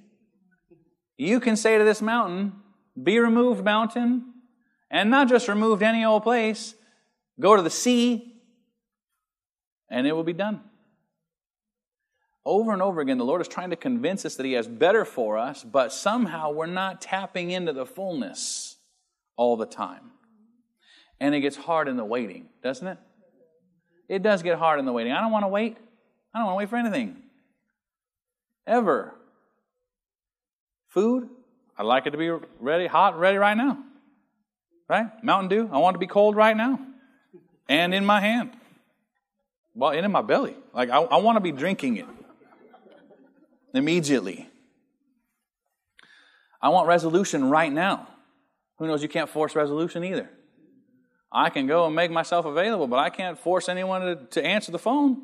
[1.17, 2.53] you can say to this mountain,
[3.01, 4.35] Be removed, mountain,
[4.91, 6.75] and not just removed any old place,
[7.41, 8.35] go to the sea,
[9.91, 10.61] and it will be done.
[12.45, 15.05] Over and over again, the Lord is trying to convince us that He has better
[15.05, 18.77] for us, but somehow we're not tapping into the fullness
[19.37, 20.13] all the time.
[21.19, 22.99] And it gets hard in the waiting, doesn't it?
[24.09, 25.13] It does get hard in the waiting.
[25.13, 25.77] I don't want to wait.
[26.33, 27.17] I don't want to wait for anything.
[28.67, 29.15] Ever.
[30.89, 31.29] Food,
[31.77, 32.31] I'd like it to be
[32.61, 33.79] ready, hot, ready right now.
[34.89, 35.07] Right?
[35.23, 36.79] Mountain Dew, I want to be cold right now.
[37.69, 38.53] And in my hand.
[39.75, 40.57] Well, and in my belly.
[40.73, 42.07] Like, I, I want to be drinking it
[43.75, 44.49] immediately.
[46.63, 48.09] I want resolution right now.
[48.79, 50.31] Who knows you can't force resolution either.
[51.31, 54.73] I can go and make myself available, but I can't force anyone to, to answer
[54.73, 55.21] the phone.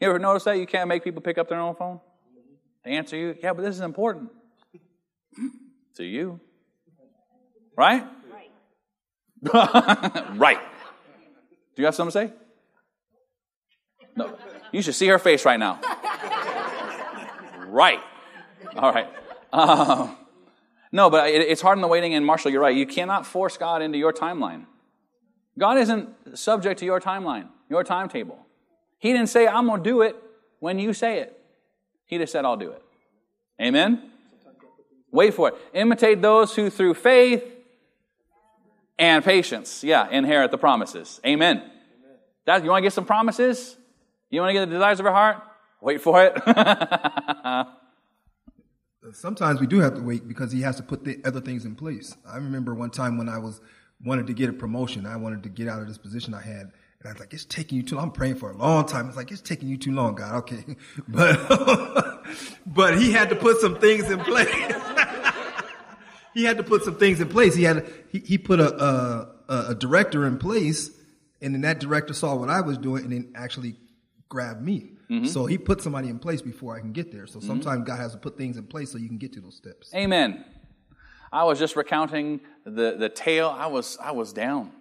[0.00, 0.58] You ever notice that?
[0.58, 2.00] You can't make people pick up their own phone
[2.84, 3.36] to answer you?
[3.42, 4.30] Yeah, but this is important
[5.96, 6.40] to you.
[7.80, 8.04] Right?
[9.40, 10.36] Right.
[10.36, 10.58] right.
[11.74, 12.34] Do you have something to say?
[14.14, 14.36] No.
[14.70, 15.80] You should see her face right now.
[17.68, 18.00] right.
[18.76, 19.08] All right.
[19.50, 20.14] Um,
[20.92, 22.76] no, but it, it's hard in the waiting, and Marshall, you're right.
[22.76, 24.66] You cannot force God into your timeline.
[25.58, 28.44] God isn't subject to your timeline, your timetable.
[28.98, 30.16] He didn't say, I'm going to do it
[30.58, 31.34] when you say it.
[32.04, 32.82] He just said, I'll do it.
[33.58, 34.10] Amen?
[35.10, 35.54] Wait for it.
[35.72, 37.56] Imitate those who through faith
[39.00, 41.20] and patience, yeah, inherit the promises.
[41.26, 41.62] Amen.
[42.44, 43.76] That, you want to get some promises?
[44.28, 45.42] You want to get the desires of your heart?
[45.80, 46.36] Wait for it.
[49.12, 51.74] Sometimes we do have to wait because he has to put the other things in
[51.74, 52.14] place.
[52.30, 53.62] I remember one time when I was
[54.04, 56.70] wanted to get a promotion, I wanted to get out of this position I had.
[57.00, 58.04] And I was like, it's taking you too long.
[58.04, 59.08] I'm praying for a long time.
[59.08, 60.34] It's like, it's taking you too long, God.
[60.40, 60.76] Okay.
[61.08, 62.22] But,
[62.66, 64.48] but he had to put some things in place.
[66.34, 67.54] He had to put some things in place.
[67.54, 68.74] He had, he, he put a,
[69.48, 70.90] a, a director in place
[71.40, 73.76] and then that director saw what I was doing and then actually
[74.28, 74.92] grabbed me.
[75.10, 75.26] Mm-hmm.
[75.26, 77.26] So he put somebody in place before I can get there.
[77.26, 77.48] So mm-hmm.
[77.48, 79.92] sometimes God has to put things in place so you can get to those steps.
[79.94, 80.44] Amen.
[81.32, 83.48] I was just recounting the, the tale.
[83.48, 84.72] I was, I was down.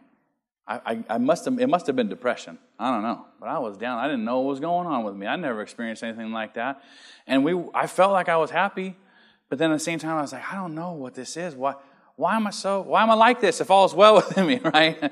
[0.67, 2.59] I, I, I, must have, it must have been depression.
[2.77, 3.25] I don't know.
[3.39, 3.97] But I was down.
[3.97, 5.25] I didn't know what was going on with me.
[5.25, 6.83] I never experienced anything like that.
[7.25, 8.95] And we, I felt like I was happy.
[9.49, 11.55] But then at the same time, I was like, I don't know what this is.
[11.55, 11.73] Why,
[12.15, 14.59] why am I so, why am I like this if all is well within me,
[14.59, 15.11] right?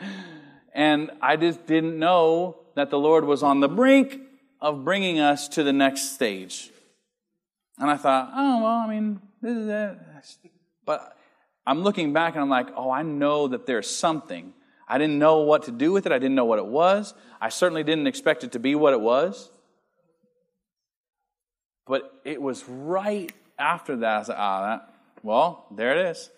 [0.73, 4.19] And I just didn't know that the Lord was on the brink
[4.61, 6.69] of bringing us to the next stage.
[7.79, 9.97] And I thought, oh, well, I mean, this is it.
[10.85, 11.17] But
[11.65, 14.53] I'm looking back and I'm like, oh, I know that there's something.
[14.87, 16.11] I didn't know what to do with it.
[16.11, 17.13] I didn't know what it was.
[17.41, 19.51] I certainly didn't expect it to be what it was.
[21.85, 24.15] But it was right after that.
[24.15, 24.93] I was like, ah, that,
[25.23, 26.29] well, there it is.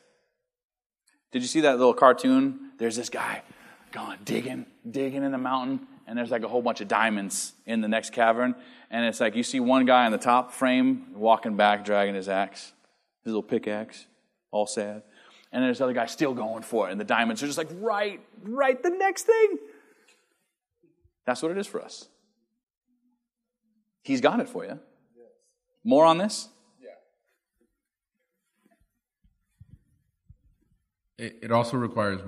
[1.31, 2.71] Did you see that little cartoon?
[2.77, 3.43] There's this guy
[3.91, 7.81] going digging, digging in the mountain, and there's like a whole bunch of diamonds in
[7.81, 8.55] the next cavern.
[8.89, 12.27] And it's like you see one guy in the top frame walking back, dragging his
[12.27, 12.73] axe,
[13.23, 14.07] his little pickaxe,
[14.51, 15.03] all sad.
[15.51, 18.19] And there's other guy still going for it, and the diamonds are just like right,
[18.43, 19.57] right, the next thing.
[21.25, 22.07] That's what it is for us.
[24.03, 24.79] He's got it for you.
[25.83, 26.49] More on this?
[31.19, 32.21] It, it also requires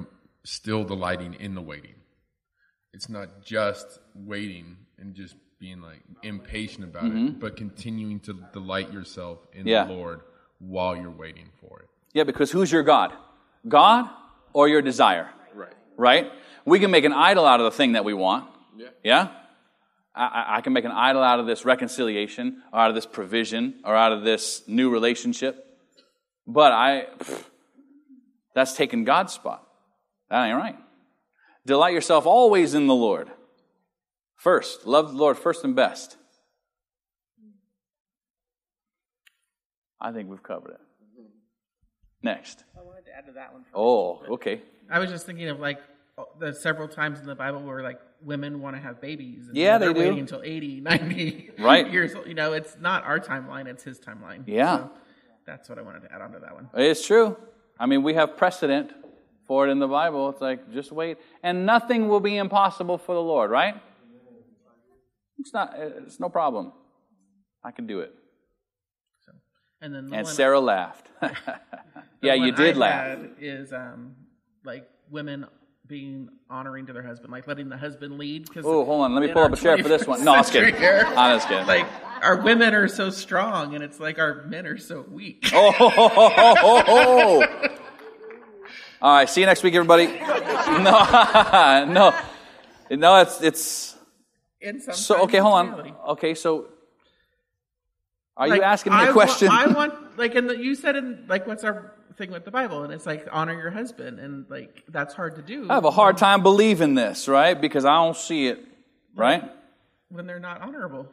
[0.44, 1.96] still delighting in the waiting.
[2.94, 7.28] It's not just waiting and just being like impatient about mm-hmm.
[7.28, 9.86] it, but continuing to delight yourself in yeah.
[9.86, 10.22] the Lord
[10.60, 11.88] while you're waiting for it.
[12.14, 13.14] Yeah, because who's your God?
[13.68, 14.10] God
[14.54, 15.30] or your desire?
[15.56, 15.74] Right.
[15.98, 16.32] Right?
[16.66, 18.50] We can make an idol out of the thing that we want.
[18.76, 18.88] Yeah.
[19.04, 19.28] Yeah?
[20.14, 23.76] I, I can make an idol out of this reconciliation, or out of this provision,
[23.86, 25.66] or out of this new relationship.
[26.46, 27.46] But I, pff,
[28.54, 29.66] that's taking God's spot.
[30.30, 30.78] That ain't right.
[31.66, 33.30] Delight yourself always in the Lord.
[34.36, 36.18] First, love the Lord first and best.
[40.00, 40.80] I think we've covered it.
[42.24, 42.64] Next.
[42.78, 43.66] I wanted to add to that one.
[43.74, 44.62] Oh, okay.
[44.90, 45.80] I was just thinking of like
[46.18, 49.48] uh, the several times in the Bible where like women want to have babies.
[49.48, 51.92] And yeah, they're they waiting until 80, 90 right.
[51.92, 52.28] years old.
[52.28, 54.44] You know, it's not our timeline, it's his timeline.
[54.46, 54.78] Yeah.
[54.78, 54.92] So
[55.46, 56.70] that's what I wanted to add on to that one.
[56.76, 57.38] It's true.
[57.82, 58.92] I mean, we have precedent
[59.48, 60.30] for it in the Bible.
[60.30, 61.18] It's like, just wait.
[61.42, 63.74] And nothing will be impossible for the Lord, right?
[65.40, 66.74] It's not, it's no problem.
[67.64, 68.14] I can do it.
[69.26, 69.32] So,
[69.82, 71.08] and then the and Sarah I, laughed.
[72.22, 73.20] yeah, you did I laugh.
[73.40, 74.16] Is um,
[74.64, 75.48] like women
[75.88, 78.48] being honoring to their husband, like letting the husband lead.
[78.58, 80.24] Oh, hold on, let me pull up a chair for this one.
[80.24, 80.76] No, I'm just kidding.
[81.18, 81.68] I'm just kidding.
[81.68, 81.88] Like
[82.22, 85.50] our women are so strong, and it's like our men are so weak.
[85.54, 87.68] oh, ho, ho, ho, ho.
[89.02, 90.06] All right, see you next week, everybody.
[90.78, 92.14] no, no,
[92.92, 93.22] no.
[93.22, 93.98] It's it's.
[94.94, 95.96] So okay, hold on.
[96.10, 96.68] Okay, so
[98.38, 99.48] are like, you asking me a question?
[99.48, 102.52] Want, I want like in the, you said in like what's our thing with the
[102.52, 105.68] Bible, and it's like honor your husband, and like that's hard to do.
[105.70, 107.60] I have a hard time believing this, right?
[107.60, 108.64] Because I don't see it,
[109.16, 109.44] right?
[110.10, 111.08] When they're not honorable.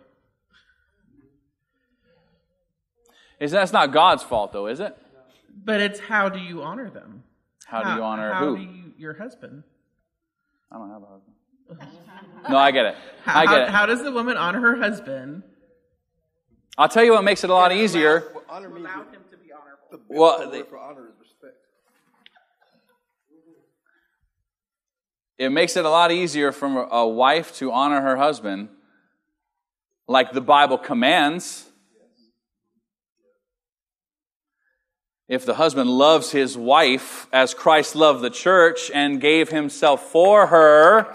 [3.41, 4.97] Is that's not God's fault though, is it?
[5.65, 7.23] But it's how do you honor them?
[7.67, 8.57] How, how do you honor how who?
[8.57, 9.63] Do you, your husband.
[10.73, 11.35] I don't have a husband.
[12.51, 12.97] no, I get it.
[13.27, 13.69] I get it.
[13.69, 15.43] How does the woman honor her husband?
[16.77, 18.31] I'll tell you what makes it a lot easier.
[18.33, 18.45] Well,
[19.91, 21.57] The well, the, for honor is respect.
[25.39, 28.68] it makes it a lot easier for a wife to honor her husband
[30.09, 31.64] like the Bible commands.
[35.28, 40.47] If the husband loves his wife as Christ loved the church and gave himself for
[40.47, 41.14] her,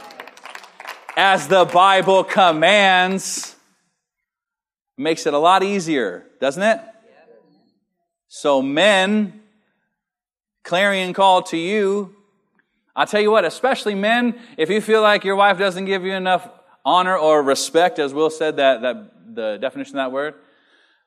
[1.17, 3.55] as the Bible commands,
[4.97, 6.79] makes it a lot easier, doesn't it?
[8.35, 9.41] So, men,
[10.63, 12.15] clarion call to you.
[12.95, 16.13] I'll tell you what, especially men, if you feel like your wife doesn't give you
[16.13, 16.49] enough
[16.83, 20.33] honor or respect, as Will said that, that the definition of that word,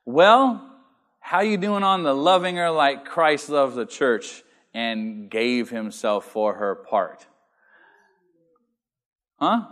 [0.05, 0.73] well,
[1.19, 4.41] how you doing on the loving her like Christ loved the church
[4.73, 7.27] and gave himself for her part?
[9.37, 9.65] Huh?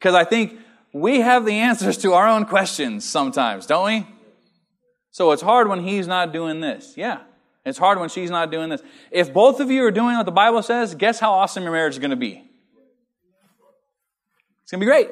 [0.00, 0.58] Because I think
[0.92, 4.19] we have the answers to our own questions sometimes, don't we?
[5.10, 6.94] So it's hard when he's not doing this.
[6.96, 7.20] Yeah.
[7.64, 8.82] It's hard when she's not doing this.
[9.10, 11.94] If both of you are doing what the Bible says, guess how awesome your marriage
[11.94, 12.44] is going to be?
[14.62, 15.08] It's going to be great.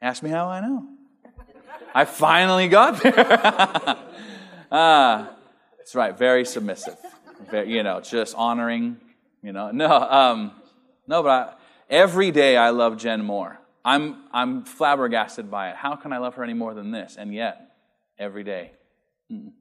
[0.00, 0.86] Ask me how I know.
[1.94, 3.14] I finally got there.
[4.70, 5.30] ah,
[5.76, 6.16] that's right.
[6.16, 6.96] Very submissive.
[7.50, 9.00] Very, you know, just honoring.
[9.42, 10.52] You know, no, um,
[11.06, 11.54] no, but I,
[11.88, 13.58] every day I love Jen more.
[13.84, 15.76] I'm I'm flabbergasted by it.
[15.76, 17.16] How can I love her any more than this?
[17.18, 17.67] And yet,
[18.18, 18.72] every day.
[19.30, 19.52] Mm.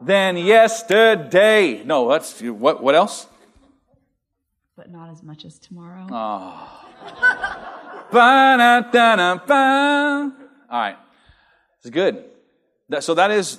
[0.00, 1.82] Than yesterday.
[1.84, 2.82] No, what's what?
[2.82, 3.26] What else?
[4.76, 6.06] But not as much as tomorrow.
[6.10, 6.84] Oh.
[10.70, 10.96] All right.
[11.80, 12.24] It's good.
[12.88, 13.58] That, so that is,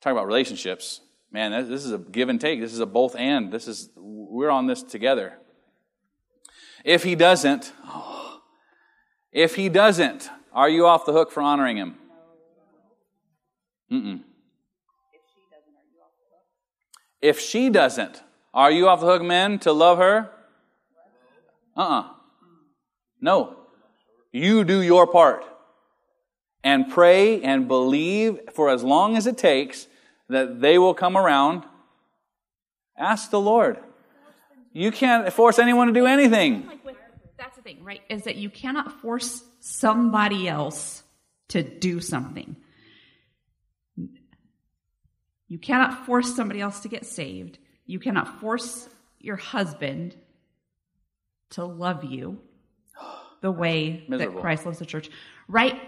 [0.00, 1.00] talking about relationships.
[1.30, 2.60] Man, this is a give and take.
[2.60, 3.52] This is a both and.
[3.52, 5.34] This is, we're on this together.
[6.84, 7.72] If he doesn't,
[9.32, 11.96] if he doesn't, are you off the hook for honoring him?
[13.90, 14.20] Mm-mm.
[17.20, 18.22] If she doesn't,
[18.52, 20.30] are you off the hook, men, to love her?
[21.76, 22.00] Uh uh-uh.
[22.00, 22.08] uh
[23.20, 23.56] No.
[24.32, 25.44] You do your part.
[26.64, 29.86] And pray and believe for as long as it takes
[30.28, 31.64] that they will come around.
[32.96, 33.78] Ask the Lord.
[34.72, 36.68] You can't force anyone to do anything.
[37.36, 38.00] That's the thing, right?
[38.08, 41.04] Is that you cannot force somebody else
[41.48, 42.56] to do something.
[45.46, 47.58] You cannot force somebody else to get saved.
[47.86, 48.88] You cannot force
[49.20, 50.16] your husband
[51.50, 52.40] to love you
[53.40, 54.34] the way Miserable.
[54.34, 55.10] that Christ loves the church,
[55.46, 55.80] right?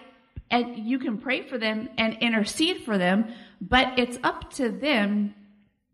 [0.51, 5.35] And you can pray for them and intercede for them, but it's up to them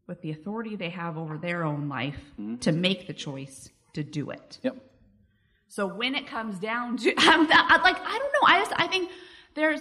[0.06, 2.56] with the authority they have over their own life mm-hmm.
[2.56, 4.58] to make the choice to do it.
[4.62, 4.89] Yep.
[5.70, 8.46] So when it comes down to, I'm not, like, I don't know.
[8.46, 9.08] I just, I think
[9.54, 9.80] there's,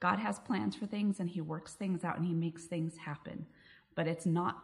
[0.00, 3.44] God has plans for things and He works things out and He makes things happen.
[3.94, 4.62] But it's not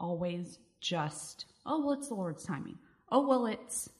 [0.00, 2.78] always just, oh, well, it's the Lord's timing.
[3.10, 3.90] Oh, well, it's,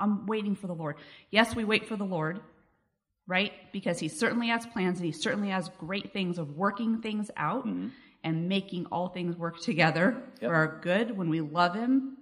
[0.00, 0.96] I'm waiting for the Lord.
[1.30, 2.40] Yes, we wait for the Lord,
[3.26, 3.52] right?
[3.74, 7.66] Because He certainly has plans and He certainly has great things of working things out
[7.66, 7.88] mm-hmm.
[8.24, 10.50] And making all things work together yep.
[10.50, 12.16] for our good when we love Him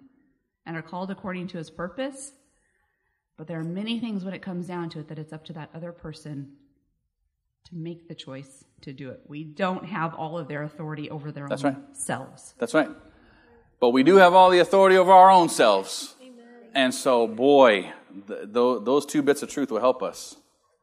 [0.66, 2.32] and are called according to His purpose.
[3.36, 5.52] But there are many things when it comes down to it that it's up to
[5.54, 6.52] that other person
[7.66, 9.20] to make the choice to do it.
[9.26, 11.96] We don't have all of their authority over their That's own right.
[11.96, 12.54] selves.
[12.58, 12.88] That's right.
[13.78, 16.14] But we do have all the authority over our own selves.
[16.20, 16.44] Amen.
[16.74, 17.92] And so, boy,
[18.28, 20.36] th- th- those two bits of truth will help us.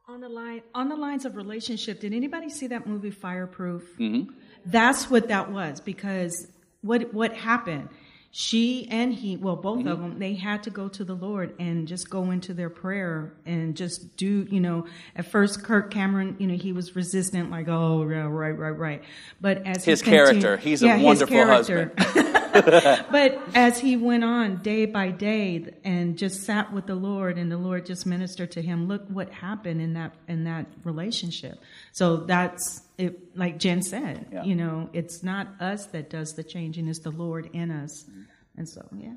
[0.08, 3.82] On the line, on the lines of relationship, did anybody see that movie Fireproof?
[3.98, 4.32] Mm-hmm.
[4.66, 6.48] That's what that was because
[6.82, 7.88] what what happened?
[8.30, 9.88] she and he, well, both mm-hmm.
[9.88, 13.32] of them, they had to go to the Lord and just go into their prayer
[13.46, 14.86] and just do, you know,
[15.16, 19.02] at first Kirk Cameron, you know, he was resistant, like, oh, right, right, right.
[19.40, 21.92] But as his character, he's yeah, a wonderful husband.
[23.10, 27.50] but as he went on day by day and just sat with the Lord and
[27.50, 31.60] the Lord just ministered to him, look what happened in that, in that relationship.
[31.92, 34.44] So that's it, like Jen said, yeah.
[34.44, 38.04] you know, it's not us that does the changing, it's the Lord in us.
[38.04, 38.22] Mm-hmm.
[38.56, 39.14] And so, yeah.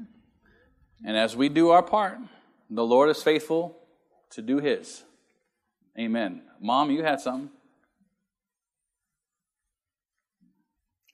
[1.06, 2.18] And as we do our part,
[2.70, 3.78] the Lord is faithful
[4.32, 5.04] to do his.
[6.00, 6.44] Amen.
[6.60, 7.50] Mom, you had something.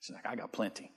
[0.02, 0.92] She's like, I got plenty.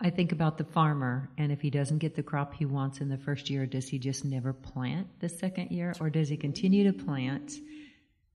[0.00, 3.08] I think about the farmer, and if he doesn't get the crop he wants in
[3.08, 6.84] the first year, does he just never plant the second year, or does he continue
[6.90, 7.52] to plant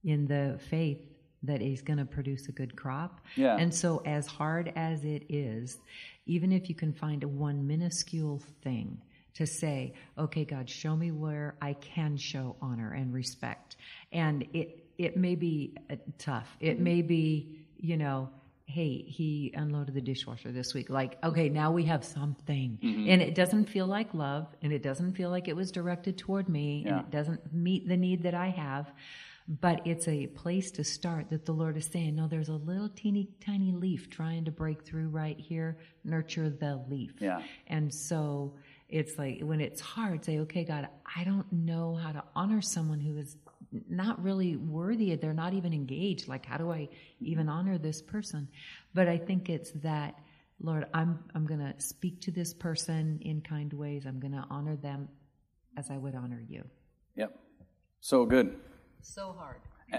[0.04, 1.00] in the faith
[1.42, 3.20] that he's going to produce a good crop?
[3.34, 3.56] Yeah.
[3.56, 5.78] And so, as hard as it is,
[6.26, 9.00] even if you can find a one minuscule thing
[9.34, 13.76] to say, okay, God, show me where I can show honor and respect.
[14.12, 16.56] And it, it may be uh, tough.
[16.60, 18.28] It may be, you know,
[18.66, 20.88] hey, he unloaded the dishwasher this week.
[20.88, 22.78] Like, okay, now we have something.
[22.82, 23.08] Mhm.
[23.10, 26.48] And it doesn't feel like love, and it doesn't feel like it was directed toward
[26.48, 26.98] me, Yeah.
[26.98, 28.90] and it doesn't meet the need that I have.
[29.46, 32.88] But it's a place to start that the Lord is saying, no, there's a little
[32.88, 35.76] teeny tiny leaf trying to break through right here.
[36.02, 37.12] Nurture the leaf.
[37.20, 37.42] Yeah.
[37.66, 38.54] And so
[38.88, 43.00] it's like when it's hard, say, okay, God, I don't know how to honor someone
[43.00, 43.36] who is
[43.88, 45.14] not really worthy.
[45.16, 46.28] They're not even engaged.
[46.28, 46.88] Like, how do I
[47.20, 48.48] even honor this person?
[48.94, 50.14] But I think it's that,
[50.60, 54.04] Lord, I'm, I'm going to speak to this person in kind ways.
[54.06, 55.08] I'm going to honor them
[55.76, 56.64] as I would honor you.
[57.16, 57.36] Yep.
[58.00, 58.56] So good.
[59.02, 59.56] So hard.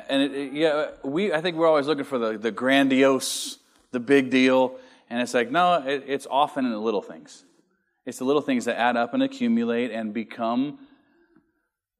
[0.09, 3.59] And it, it- yeah, we I think we're always looking for the, the grandiose,
[3.91, 4.77] the big deal,
[5.09, 7.45] and it's like no, it, it's often in the little things.
[8.05, 10.79] It's the little things that add up and accumulate and become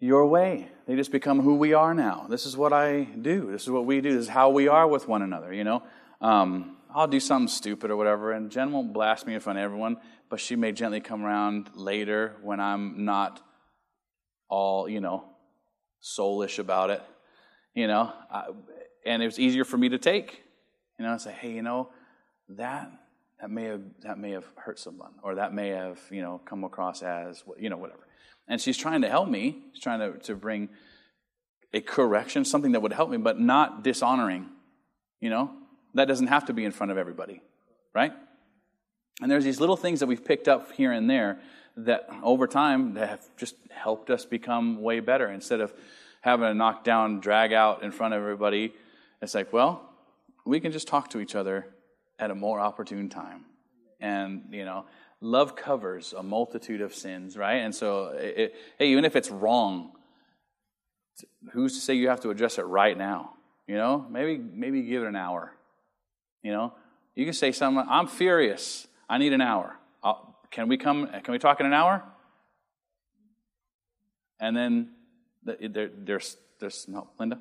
[0.06, 0.70] your way.
[0.88, 2.28] They just become who we are now.
[2.30, 3.52] This is what I do.
[3.52, 4.14] This is what we do.
[4.14, 5.52] This is how we are with one another.
[5.54, 5.84] You know,
[6.22, 9.66] um, I'll do something stupid or whatever, and Jen won't blast me in front of
[9.66, 9.98] everyone,
[10.30, 13.42] but she may gently come around later when I'm not
[14.48, 15.26] all you know
[16.02, 17.02] soulish about it
[17.76, 18.46] you know, I,
[19.06, 20.42] and it was easier for me to take,
[20.98, 21.90] you know, and say, hey, you know,
[22.50, 22.90] that
[23.40, 26.64] that may have that may have hurt someone, or that may have you know come
[26.64, 28.08] across as you know whatever.
[28.48, 29.64] And she's trying to help me.
[29.74, 30.70] She's trying to to bring
[31.74, 34.50] a correction, something that would help me, but not dishonoring.
[35.20, 35.52] You know,
[35.94, 37.42] that doesn't have to be in front of everybody,
[37.94, 38.14] right?
[39.22, 41.40] And there's these little things that we've picked up here and there
[41.78, 45.74] that over time that have just helped us become way better instead of
[46.22, 48.74] having a knockdown drag out in front of everybody.
[49.22, 49.90] It's like, well,
[50.46, 51.68] we can just talk to each other
[52.20, 53.46] at a more opportune time.
[54.00, 54.86] And, you know,
[55.22, 57.56] love covers a multitude of sins, right?
[57.58, 59.92] And so, it, it- hey, even if it's wrong,
[61.52, 63.32] who's to say you have to address it right now?
[63.68, 65.52] You know, maybe maybe give it an hour.
[66.44, 66.74] You know,
[67.16, 67.84] you can say something.
[67.90, 68.88] I'm furious.
[69.10, 69.76] I need an hour.
[70.04, 71.08] I'll, can we come?
[71.08, 72.04] Can we talk in an hour?
[74.40, 74.90] And then
[75.46, 77.40] th- there, there's there's no Linda.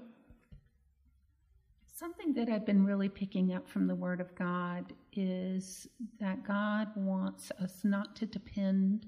[1.96, 5.86] Something that I've been really picking up from the Word of God is
[6.18, 9.06] that God wants us not to depend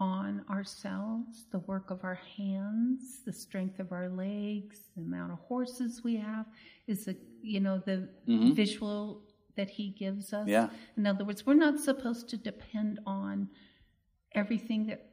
[0.00, 5.38] on ourselves, the work of our hands, the strength of our legs, the amount of
[5.38, 6.46] horses we have,
[6.88, 8.52] is the you know the Mhm.
[8.52, 9.22] visual
[9.54, 10.48] that He gives us.
[10.48, 10.70] Yeah.
[10.96, 13.48] In other words, we're not supposed to depend on
[14.32, 15.08] everything that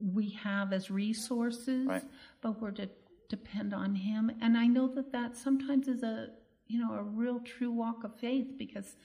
[0.00, 2.04] we have as resources, Right.
[2.40, 2.88] but we're to
[3.28, 4.30] depend on Him.
[4.40, 6.30] And I know that that sometimes is a
[6.66, 8.96] you know a real true walk of faith because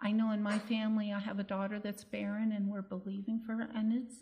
[0.00, 3.54] I know in my family I have a daughter that's barren and we're believing for
[3.54, 4.16] her, and it's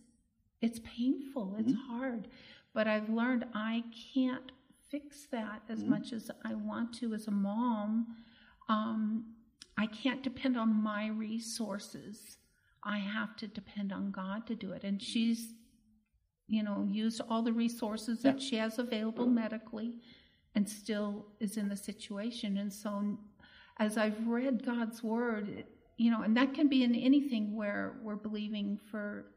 [0.60, 2.28] it's painful, it's hard,
[2.72, 3.82] but I've learned I
[4.14, 4.52] can't
[4.90, 5.88] fix that as Mhm.
[5.88, 8.16] much as I want to as a mom.
[8.68, 9.34] Um,
[9.76, 12.38] I can't depend on my resources.
[12.84, 14.84] I have to depend on God to do it.
[14.84, 15.54] And she's,
[16.52, 18.46] you know, used all the resources that Yeah.
[18.46, 20.02] she has available medically
[20.54, 22.58] and still is in the situation.
[22.58, 23.18] And so
[23.78, 25.64] as I've read God's word,
[25.96, 29.32] you know, and that can be in anything where we're believing for,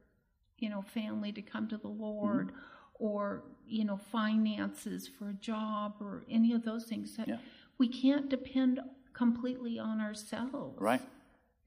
[0.60, 3.06] you know, family to come to the Lord mm-hmm.
[3.06, 7.38] or, you know, finances for a job or any of those things that Yeah.
[7.78, 8.82] we can't depend
[9.14, 10.82] completely on ourselves.
[10.82, 11.02] Right.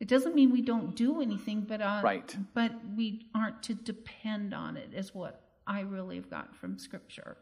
[0.01, 2.37] It doesn't mean we don't do anything, but uh, Right.
[2.55, 4.91] But we aren't to depend on it.
[4.95, 7.37] Is what I really have got from Scripture.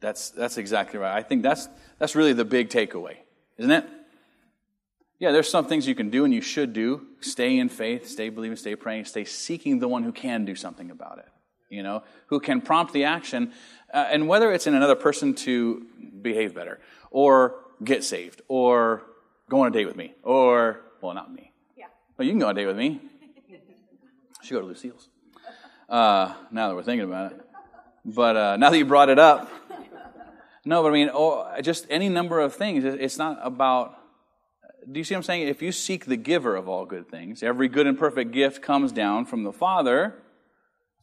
[0.00, 1.14] That's that's exactly right.
[1.14, 1.68] I think that's
[1.98, 3.16] that's really the big takeaway,
[3.58, 3.86] isn't it?
[5.18, 7.06] Yeah, there's some things you can do and you should do.
[7.20, 10.90] Stay in faith, stay believing, stay praying, stay seeking the one who can do something
[10.90, 11.28] about it.
[11.70, 13.52] You know, who can prompt the action,
[13.92, 15.86] uh, and whether it's in another person to
[16.22, 16.78] behave better,
[17.10, 19.02] or get saved, or
[19.48, 21.53] go on a date with me, or well, not me.
[22.14, 22.16] Yeah.
[22.16, 23.00] But you can go on a date with me.
[24.42, 25.08] Should go to Lucille's.
[25.88, 27.40] Uh, now that we're thinking about it,
[28.04, 29.50] but uh, now that you brought it up,
[30.64, 32.84] no, but I mean, oh, just any number of things.
[32.84, 33.98] It's not about.
[34.90, 35.48] Do you see what I'm saying?
[35.48, 38.92] If you seek the giver of all good things, every good and perfect gift comes
[38.92, 40.14] down from the Father.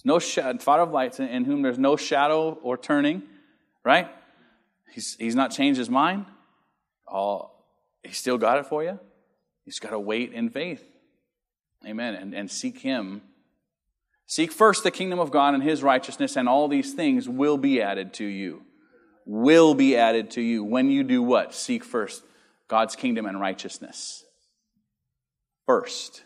[0.04, 3.24] No shadow, Father of lights, in, in whom there's no shadow or turning.
[3.84, 4.08] Right?
[4.94, 6.26] He's he's not changed his mind.
[7.08, 7.66] All
[8.04, 9.00] he's still got it for you.
[9.66, 10.84] He's got to wait in faith.
[11.86, 12.16] Amen.
[12.16, 13.22] And and seek Him.
[14.26, 17.82] Seek first the kingdom of God and His righteousness, and all these things will be
[17.82, 18.64] added to you
[19.26, 21.54] will be added to you when you do what?
[21.54, 22.24] Seek first
[22.68, 24.24] God's kingdom and righteousness.
[25.66, 26.24] First.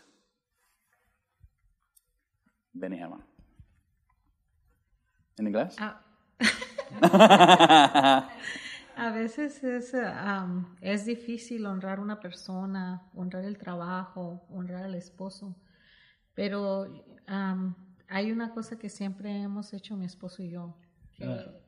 [2.74, 3.22] Benny Hammond.
[5.38, 5.76] Any glass?
[7.00, 8.22] Uh,
[8.98, 15.54] A veces es, um, es difícil honrar una persona, honrar el trabajo, honrar al esposo,
[16.34, 16.86] pero
[17.28, 17.74] um,
[18.08, 20.74] hay una cosa que siempre hemos hecho mi esposo y yo,
[21.12, 21.60] que Ah.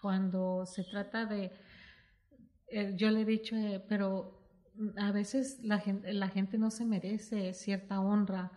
[0.00, 1.52] cuando se trata de,
[2.68, 4.42] eh, yo le he dicho, eh, pero
[4.96, 8.50] a veces la gente, la gente no se merece cierta honra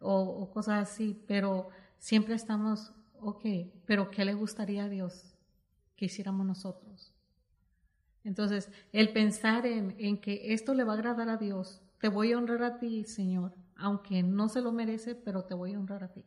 [0.00, 1.68] o, o cosas así, pero
[1.98, 3.44] siempre estamos, ok,
[3.86, 5.34] pero ¿qué le gustaría a Dios
[5.96, 7.15] que hiciéramos nosotros?
[8.26, 12.32] Entonces, el pensar en, en que esto le va a agradar a Dios, te voy
[12.32, 16.02] a honrar a ti, Señor, aunque no se lo merece, pero te voy a honrar
[16.02, 16.22] a ti.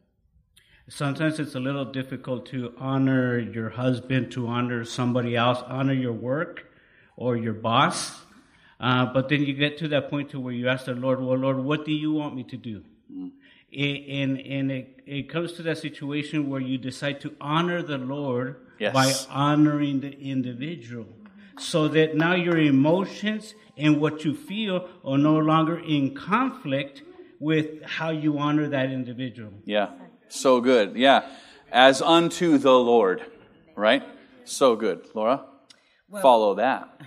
[0.88, 6.14] Sometimes it's a little difficult to honor your husband, to honor somebody else, honor your
[6.14, 6.66] work
[7.16, 8.24] or your boss.
[8.80, 11.38] Uh, but then you get to that point to where you ask the Lord, well,
[11.38, 12.82] Lord, what do you want me to do?
[13.72, 17.98] It, and and it, it comes to that situation where you decide to honor the
[18.00, 18.94] Lord Yes.
[18.94, 21.06] by honoring the individual.
[21.60, 27.04] So that now your emotions and what you feel are no longer in conflict
[27.40, 29.52] with how you honor that individual.
[29.66, 29.90] Yeah.
[30.30, 30.96] So good.
[30.96, 31.28] Yeah.
[31.72, 33.24] As unto the Lord.
[33.76, 34.04] Right?
[34.46, 35.08] So good.
[35.14, 35.46] Laura?
[36.22, 37.00] Follow that.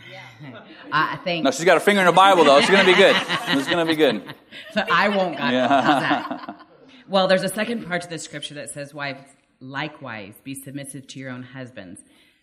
[0.92, 1.44] I think.
[1.44, 2.58] No, she's got her finger in the Bible, though.
[2.58, 3.16] It's going to be good.
[3.48, 4.22] It's going to be good.
[4.74, 5.36] So I won't.
[5.38, 5.68] God, Yeah.
[5.68, 6.66] that?
[7.08, 9.22] Well, there's a second part to the scripture that says, "Wives,
[9.60, 12.00] likewise, be submissive to your own husbands,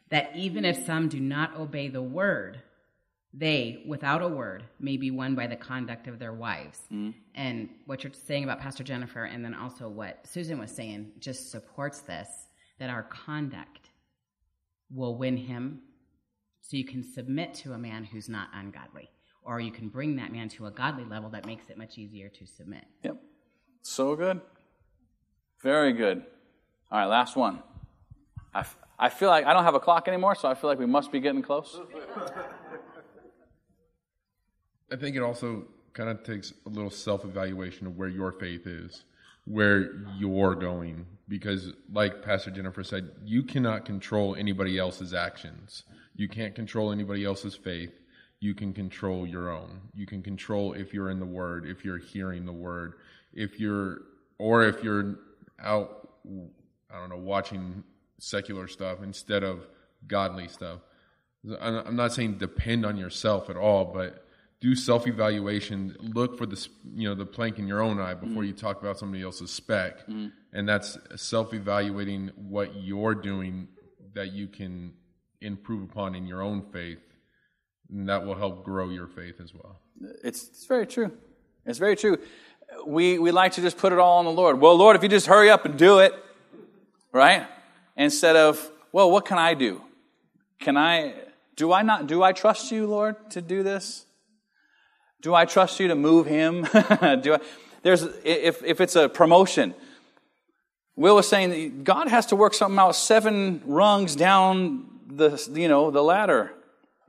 [0.09, 2.61] that even if some do not obey the word,
[3.33, 7.11] they, without a word, may be won by the conduct of their wives." Mm-hmm.
[7.35, 11.51] And what you're saying about Pastor Jennifer, and then also what Susan was saying, just
[11.51, 12.27] supports this
[12.79, 13.89] that our conduct
[14.89, 15.81] will win him.
[16.61, 19.09] So you can submit to a man who's not ungodly,
[19.43, 22.29] or you can bring that man to a godly level that makes it much easier
[22.29, 22.85] to submit.
[23.03, 23.17] Yep.
[23.81, 24.41] So good.
[25.61, 26.23] Very good.
[26.91, 27.61] All right, last one.
[28.53, 30.77] I, f- I feel like I don't have a clock anymore, so I feel like
[30.77, 31.79] we must be getting close.
[34.91, 38.67] I think it also kind of takes a little self evaluation of where your faith
[38.67, 39.05] is,
[39.45, 41.05] where you're going.
[41.29, 45.83] Because, like Pastor Jennifer said, you cannot control anybody else's actions.
[46.15, 47.93] You can't control anybody else's faith.
[48.41, 49.79] You can control your own.
[49.93, 52.95] You can control if you're in the Word, if you're hearing the Word,
[53.33, 54.01] if you're,
[54.39, 55.19] or if you're
[55.61, 56.09] out,
[56.91, 57.83] I don't know, watching
[58.19, 59.65] secular stuff instead of
[60.07, 60.79] godly stuff.
[61.59, 64.25] I'm not saying depend on yourself at all, but
[64.61, 65.95] do self evaluation.
[66.01, 68.47] Look for the you know the plank in your own eye before mm.
[68.47, 70.31] you talk about somebody else's speck, mm.
[70.51, 73.69] and that's self evaluating what you're doing
[74.15, 74.93] that you can
[75.41, 76.99] improve upon in your own faith,
[77.89, 79.79] and that will help grow your faith as well.
[80.23, 81.11] It's, it's very true.
[81.65, 82.17] It's very true.
[82.85, 84.59] We, we like to just put it all on the Lord.
[84.61, 86.13] Well, Lord, if you just hurry up and do it,
[87.11, 87.47] right?
[87.99, 89.81] Instead of, well, what can I do?
[90.61, 91.15] Can I,
[91.57, 94.05] do I not, do I trust you, Lord, to do this?
[95.21, 96.63] Do I trust you to move him?
[97.21, 97.39] do I,
[97.83, 99.75] there's, if, if it's a promotion,
[100.95, 105.67] Will was saying that God has to work something out seven rungs down the, you
[105.67, 106.53] know, the ladder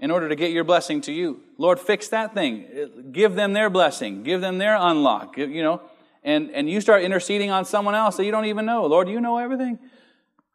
[0.01, 1.41] in order to get your blessing to you.
[1.57, 3.11] Lord, fix that thing.
[3.12, 4.25] Give them their blessing.
[4.25, 5.39] Give them their unlock.
[5.39, 5.83] You know,
[6.25, 8.87] and, and you start interceding on someone else that you don't even know.
[8.87, 9.79] Lord, you know everything.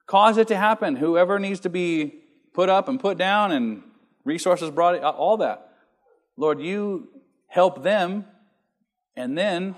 [0.08, 0.96] Cause it to happen.
[0.96, 2.16] Whoever needs to be
[2.54, 3.84] put up and put down and
[4.24, 5.72] resources brought, all that.
[6.38, 7.10] Lord, you
[7.48, 8.26] help them,
[9.16, 9.76] and then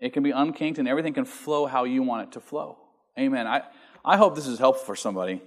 [0.00, 2.78] it can be unkinked and everything can flow how you want it to flow.
[3.18, 3.46] Amen.
[3.46, 3.62] I,
[4.04, 5.42] I hope this is helpful for somebody.